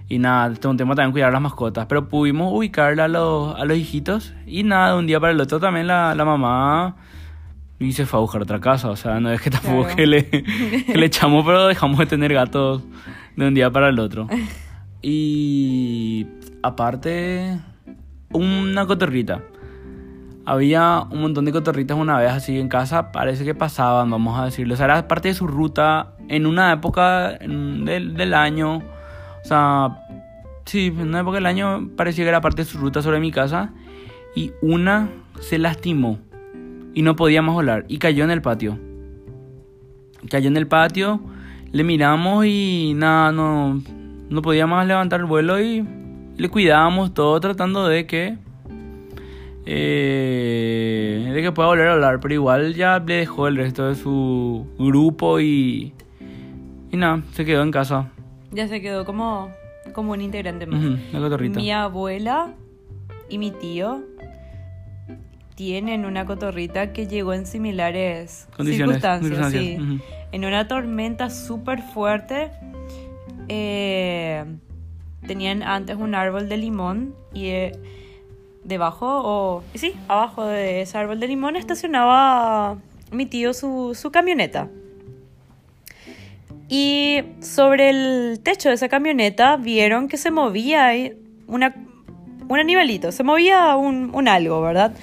[0.07, 3.65] y nada, es un tema también cuidar las mascotas, pero pudimos ubicarle a los, a
[3.65, 6.95] los hijitos y nada, de un día para el otro también la, la mamá
[7.81, 9.95] y se fue a buscar otra casa, o sea, no es que tampoco Claro.
[9.95, 12.81] que, le, que le echamos, pero dejamos de tener gatos
[13.39, 14.27] de un día para el otro.
[15.01, 16.27] Y
[16.61, 17.57] aparte,
[18.33, 19.41] una cotorrita.
[20.43, 24.43] Había un montón de cotorritas una vez así en casa, parece que pasaban, vamos a
[24.43, 24.73] decirlo.
[24.73, 28.79] O sea, era parte de su ruta en una época del, del año.
[28.79, 30.05] O sea,
[30.65, 33.31] sí, en una época del año parecía que era parte de su ruta sobre mi
[33.31, 33.71] casa.
[34.35, 35.07] Y una
[35.39, 36.19] se lastimó
[36.93, 38.77] y no podía más volar y cayó en el patio.
[40.29, 41.21] Cayó en el patio,
[41.71, 43.81] le miramos y nada, no,
[44.29, 45.85] no podía más levantar el vuelo y
[46.37, 48.37] le cuidábamos todo tratando de que
[49.65, 53.95] eh, de que pueda volver a hablar, pero igual ya le dejó el resto de
[53.95, 55.93] su grupo y
[56.91, 58.09] y nada, se quedó en casa.
[58.51, 59.51] Ya se quedó como,
[59.93, 60.81] como un integrante más.
[61.13, 61.59] La cotorrita.
[61.59, 62.53] Mi abuela
[63.29, 64.01] y mi tío
[65.53, 69.51] tienen una cotorrita que llegó en similares circunstancias.
[69.51, 69.77] sí.
[70.31, 72.51] En una tormenta súper fuerte,
[73.47, 74.45] eh,
[75.25, 77.71] tenían antes un árbol de limón y eh,
[78.63, 82.77] debajo, o sí, abajo de ese árbol de limón estacionaba
[83.11, 84.69] mi tío su, su camioneta.
[86.67, 90.91] Y sobre el techo de esa camioneta vieron que se movía
[91.47, 91.75] una,
[92.47, 94.93] un animalito, se movía un, un algo, ¿verdad?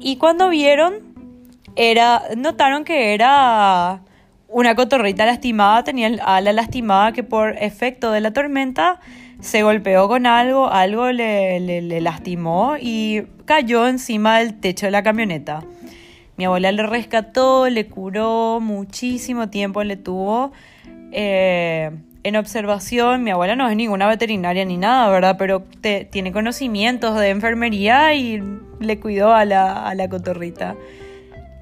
[0.00, 0.94] Y cuando vieron,
[1.76, 4.02] era, notaron que era
[4.48, 9.00] una cotorrita lastimada, tenía el ala lastimada que por efecto de la tormenta
[9.40, 15.02] se golpeó con algo, algo le, le- lastimó y cayó encima del techo de la
[15.02, 15.62] camioneta.
[16.36, 20.52] Mi abuela le rescató, le curó, muchísimo tiempo le tuvo
[21.12, 21.90] eh,
[22.22, 23.22] en observación.
[23.24, 25.36] Mi abuela no es ninguna veterinaria ni nada, ¿verdad?
[25.38, 28.42] Pero te- tiene conocimientos de enfermería y
[28.80, 30.74] le cuidó a la, a la cotorrita.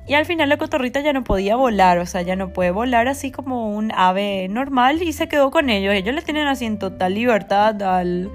[0.09, 3.09] Y al final la cotorrita ya no podía volar, o sea, ya no puede volar
[3.09, 5.95] así como un ave normal y se quedó con ellos.
[5.95, 8.31] Ellos le tienen así en total libertad al,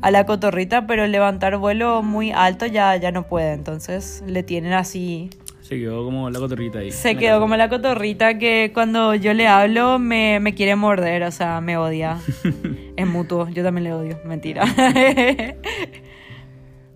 [0.00, 3.52] a la cotorrita, pero levantar vuelo muy alto ya, ya no puede.
[3.52, 5.30] Entonces le tienen así.
[5.60, 6.92] Se quedó como la cotorrita ahí.
[6.92, 11.32] Se quedó como la cotorrita que cuando yo le hablo me, me quiere morder, o
[11.32, 12.18] sea, me odia.
[12.96, 14.64] es mutuo, yo también le odio, mentira.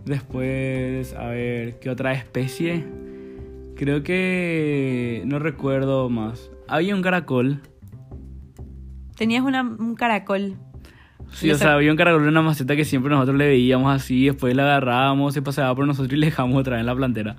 [0.05, 2.85] Después, a ver, ¿qué otra especie?
[3.77, 6.51] Creo que no recuerdo más.
[6.69, 7.61] Había un caracol.
[9.17, 10.57] Tenías una, un caracol.
[11.33, 14.27] Sí, o sea, había un caracol en una maceta que siempre nosotros le veíamos así,
[14.27, 17.37] después le agarrábamos, se pasaba por nosotros y le dejamos otra vez en la plantera.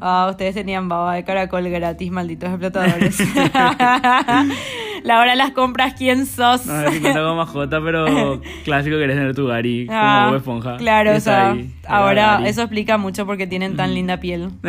[0.00, 3.18] Ah, ustedes tenían baba de caracol gratis, malditos explotadores.
[5.02, 6.66] la hora de las compras, ¿quién sos?
[6.66, 10.76] No, es cuenta como mascota, pero clásico querés tener tu Gary Ah, como Bob esponja.
[10.76, 14.50] Claro, o sea, ahí, ahora eso explica mucho porque tienen tan linda piel.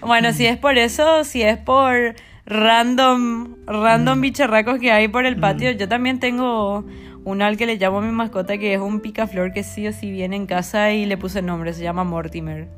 [0.00, 2.14] bueno, si es por eso, si es por
[2.46, 6.84] random, random bicharracos que hay por el patio, yo también tengo
[7.24, 9.92] uno al que le llamo a mi mascota que es un picaflor que sí o
[9.92, 12.68] sí viene en casa y le puse nombre, se llama Mortimer.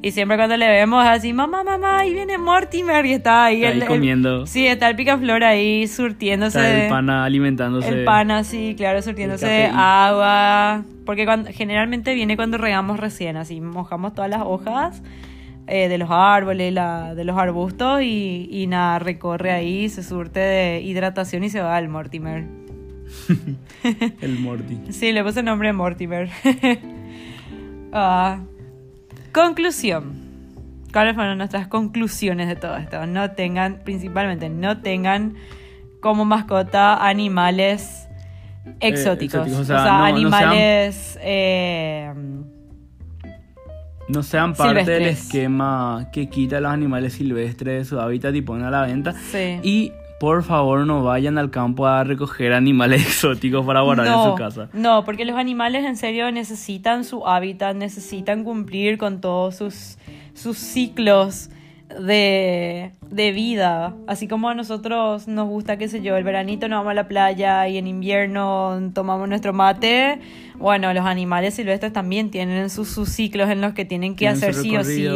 [0.00, 3.56] Y siempre cuando le vemos así, mamá, mamá, ahí viene Mortimer y está ahí.
[3.64, 4.46] Está ahí el- el- comiendo.
[4.46, 6.58] sí, está el picaflor ahí surtiéndose.
[6.60, 7.88] Está el pana alimentándose.
[7.88, 10.84] el pan así, claro, surtiéndose de agua.
[11.04, 15.02] Porque cuando, generalmente viene cuando regamos recién, así mojamos todas las hojas
[15.66, 20.38] eh, de los árboles, la, de los arbustos y, y nada, recorre ahí, se surte
[20.40, 22.44] de hidratación y se va al Mortimer.
[24.20, 24.78] El Morty.
[24.90, 26.28] Sí, le puse el nombre de Mortimer.
[27.92, 28.40] Ah,
[29.46, 30.12] conclusión.
[30.92, 33.06] ¿Cuáles fueron nuestras conclusiones de todo esto?
[33.06, 35.34] No tengan, principalmente, no tengan
[36.00, 38.08] como mascota animales
[38.80, 39.46] exóticos.
[39.46, 41.18] exóticos, o o sea, sea, no- no sean- animales...
[41.20, 42.12] eh,
[44.08, 48.40] No sean parte del esquema que quita a los animales silvestres de su hábitat y
[48.42, 49.12] ponen a la venta.
[49.12, 49.60] sí.
[49.62, 54.34] Y por favor no vayan al campo a recoger animales exóticos para guardar en su
[54.34, 54.68] casa.
[54.72, 59.98] No, porque los animales en serio necesitan su hábitat, necesitan cumplir con todos sus,
[60.34, 61.50] sus ciclos
[61.88, 63.94] de, de vida.
[64.06, 67.08] Así como a nosotros nos gusta, qué sé yo, el veranito nos vamos a la
[67.08, 70.20] playa y en invierno tomamos nuestro mate.
[70.56, 74.36] Bueno, los animales silvestres también tienen sus, sus ciclos en los que tienen que Tienen
[74.36, 75.08] hacer sí o sí.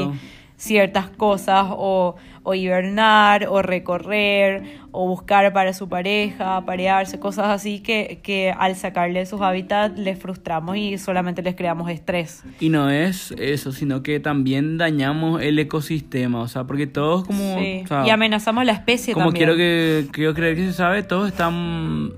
[0.63, 7.81] Ciertas cosas o, o hibernar o recorrer o buscar para su pareja, parearse, cosas así
[7.81, 12.45] que, que al sacarle sus hábitats les frustramos y solamente les creamos estrés.
[12.61, 17.59] Y no es eso, sino que también dañamos el ecosistema, o sea, porque todos como...
[17.59, 17.81] Sí.
[17.85, 19.47] o sea, y amenazamos la especie como también.
[19.47, 21.51] quiero que quiero creer que se sabe, todo está,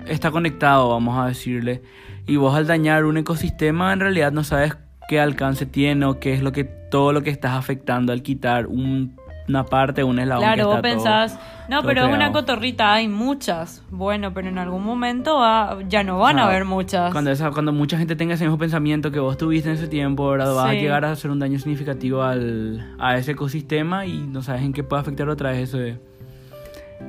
[0.06, 1.80] está conectado, vamos a decirle.
[2.26, 4.76] Y vos al dañar un ecosistema en realidad no sabes
[5.08, 8.66] qué alcance tiene o qué es lo que todo lo que estás afectando al quitar
[8.66, 11.38] un- una parte, un eslabón Claro, vos todo- pensás,
[11.68, 12.32] no, todo pero es una creado".
[12.32, 13.82] cotorrita, hay muchas.
[13.90, 17.12] Bueno, pero en algún momento va- ya no van a haber muchas.
[17.12, 20.30] Cuando, esa- cuando mucha gente tenga ese mismo pensamiento que vos tuviste en ese tiempo,
[20.30, 20.54] ¿verdad?
[20.54, 20.78] vas a Sí.
[20.78, 24.82] llegar a hacer un daño significativo al, a ese ecosistema y no sabes en qué
[24.82, 25.98] puede afectar otra vez eso de-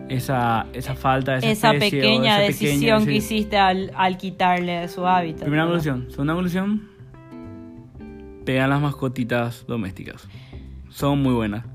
[0.10, 3.18] esa, esa falta, esa, esa especie pequeña esa decisión pequeña- que sí.
[3.36, 5.44] hiciste al, al quitarle de su hábitat.
[5.44, 5.78] Primera ¿verdad?
[5.82, 6.12] conclusión.
[6.12, 6.34] Segunda
[8.46, 8.56] conclusión.
[8.56, 10.28] Pegan las mascotitas domésticas.
[10.90, 11.66] Son muy buenas.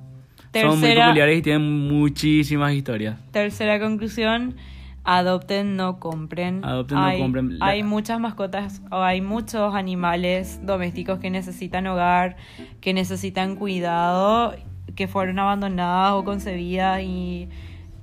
[0.54, 3.18] Son muy peculiares y tienen muchísimas historias.
[3.30, 4.56] Tercera conclusión,
[5.04, 6.64] adopten, no compren.
[6.64, 7.58] Adopten, no hay, compren.
[7.58, 12.36] La- Hay muchas mascotas o hay muchos animales domésticos que necesitan hogar,
[12.80, 14.54] que necesitan cuidado,
[14.96, 17.48] que fueron abandonadas o concebidas y,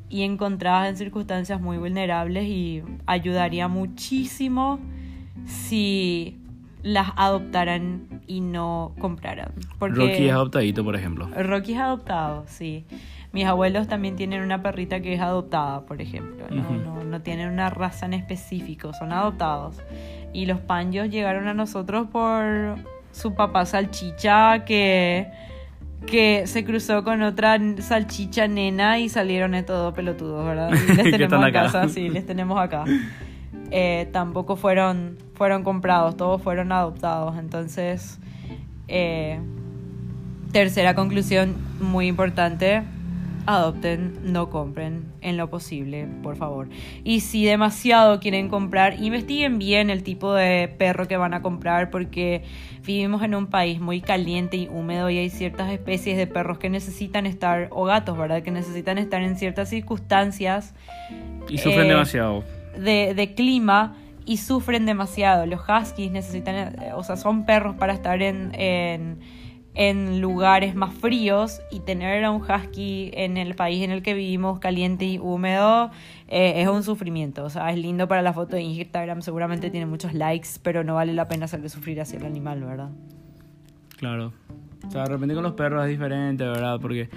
[0.10, 4.80] y encontradas en circunstancias muy vulnerables y ayudaría muchísimo
[5.46, 6.38] si
[6.88, 9.52] las adoptaran y no compraran.
[9.78, 11.28] Porque Rocky es adoptadito, por ejemplo.
[11.36, 12.86] Rocky es adoptado, sí.
[13.34, 16.46] Mis abuelos también tienen una perrita que es adoptada, por ejemplo.
[16.50, 16.74] No, Ujú.
[16.76, 19.82] no, no tienen una raza en específico, son adoptados.
[20.32, 22.78] Y los panjos llegaron a nosotros por
[23.12, 25.28] su papá salchicha que,
[26.06, 30.72] que se cruzó con otra salchicha nena y salieron estos dos pelotudos, ¿verdad?
[30.96, 32.86] Les tenemos en casa, sí, les tenemos acá.
[33.72, 37.38] Eh, tampoco fueron, fueron comprados, todos fueron adoptados.
[37.38, 38.20] Entonces,
[38.88, 39.40] eh,
[40.52, 42.84] tercera conclusión muy importante,
[43.46, 46.68] adopten, no compren en lo posible, por favor.
[47.06, 51.90] Y si demasiado quieren comprar, investiguen bien el tipo de perro que van a comprar
[51.90, 52.44] porque
[52.86, 56.70] vivimos en un país muy caliente y húmedo y hay ciertas especies de perros que
[56.70, 58.42] necesitan estar, o gatos, ¿verdad?
[58.44, 60.74] Que necesitan estar en ciertas circunstancias
[61.48, 62.44] Y sufren Eh, demasiado.
[62.78, 63.96] de, de clima
[64.28, 65.46] y sufren demasiado.
[65.46, 68.52] Los huskies necesitan, eh, o sea, son perros para estar en,
[69.74, 74.14] en, lugares más fríos y tener a un husky en el país en el que
[74.14, 75.92] vivimos caliente y húmedo
[76.28, 77.46] eh, es un sufrimiento.
[77.46, 80.96] O sea, es lindo para la foto de Instagram, seguramente tiene muchos likes, pero no
[80.96, 82.90] vale la pena hacerle sufrir así al animal, ¿verdad?
[83.96, 84.34] Claro.
[84.86, 86.80] O sea, de repente con los perros es diferente, ¿verdad?
[86.80, 87.10] Porque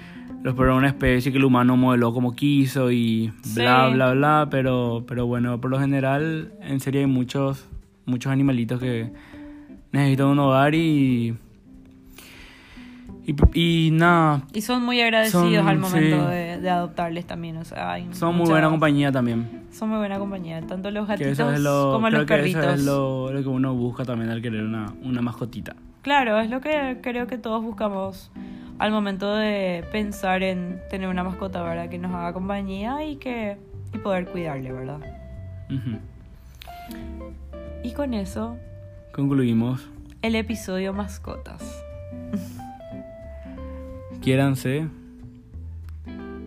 [0.43, 3.93] los perros son una especie que el humano modeló como quiso y bla, Sí.
[3.95, 4.47] bla, bla.
[4.49, 7.67] Pero, pero bueno, por lo general, en serio hay muchos,
[8.05, 9.11] muchos animalitos que
[9.91, 11.35] necesitan un hogar y...
[13.23, 16.31] Y, y nada, Y son muy agradecidos Son- al momento sí.
[16.35, 17.55] de, de adoptarles también.
[17.57, 19.61] O sea, hay son muy mucha- buena compañía también.
[19.71, 22.63] Son muy buena compañía, tanto los gatitos es lo, como los perritos.
[22.63, 25.75] eso es lo, lo que uno busca también al querer una, una mascotita.
[26.01, 28.31] Claro, es lo que creo que todos buscamos
[28.79, 31.89] al momento de pensar en tener una mascota, ¿verdad?
[31.89, 33.57] Que nos haga compañía y que
[33.93, 34.99] y poder cuidarle, ¿verdad?
[37.83, 38.57] Y con eso,
[39.13, 39.87] Concluimos.
[40.21, 41.83] el episodio mascotas.
[44.21, 44.87] Quiéranse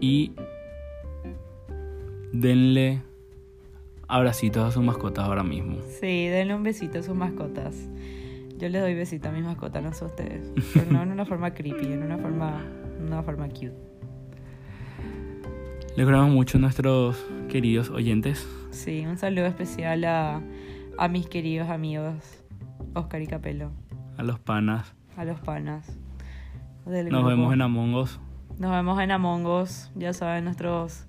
[0.01, 0.33] y
[2.33, 3.01] denle
[4.09, 5.79] abracitos a sus mascotas ahora mismo.
[6.01, 7.75] Sí, denle un besito a sus mascotas.
[8.65, 10.51] Yo les doy besito a mis mascotas, no sé ustedes.
[10.73, 12.63] Pero no en una forma creepy, en una forma,
[12.99, 13.75] una forma cute.
[15.99, 18.49] Les queremos mucho a nuestros queridos oyentes.
[18.71, 20.41] Sí, un saludo especial a,
[20.97, 22.15] a mis queridos amigos
[22.95, 23.71] Oscar y Capelo,
[24.17, 24.95] A los panas.
[25.19, 25.87] a los panas.
[26.87, 27.25] Nos grupo.
[27.27, 28.19] vemos en Among Us.
[28.59, 29.91] Nos vemos en Among Us.
[29.95, 31.05] Ya saben, nuestros,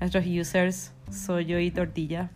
[0.00, 2.30] nuestros users, soy yo y Tortilla.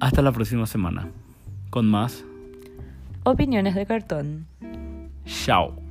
[0.00, 1.08] Hasta la próxima semana.
[1.70, 2.24] Con más.
[3.26, 4.46] Opiniones de cartón.
[5.24, 5.85] Chao.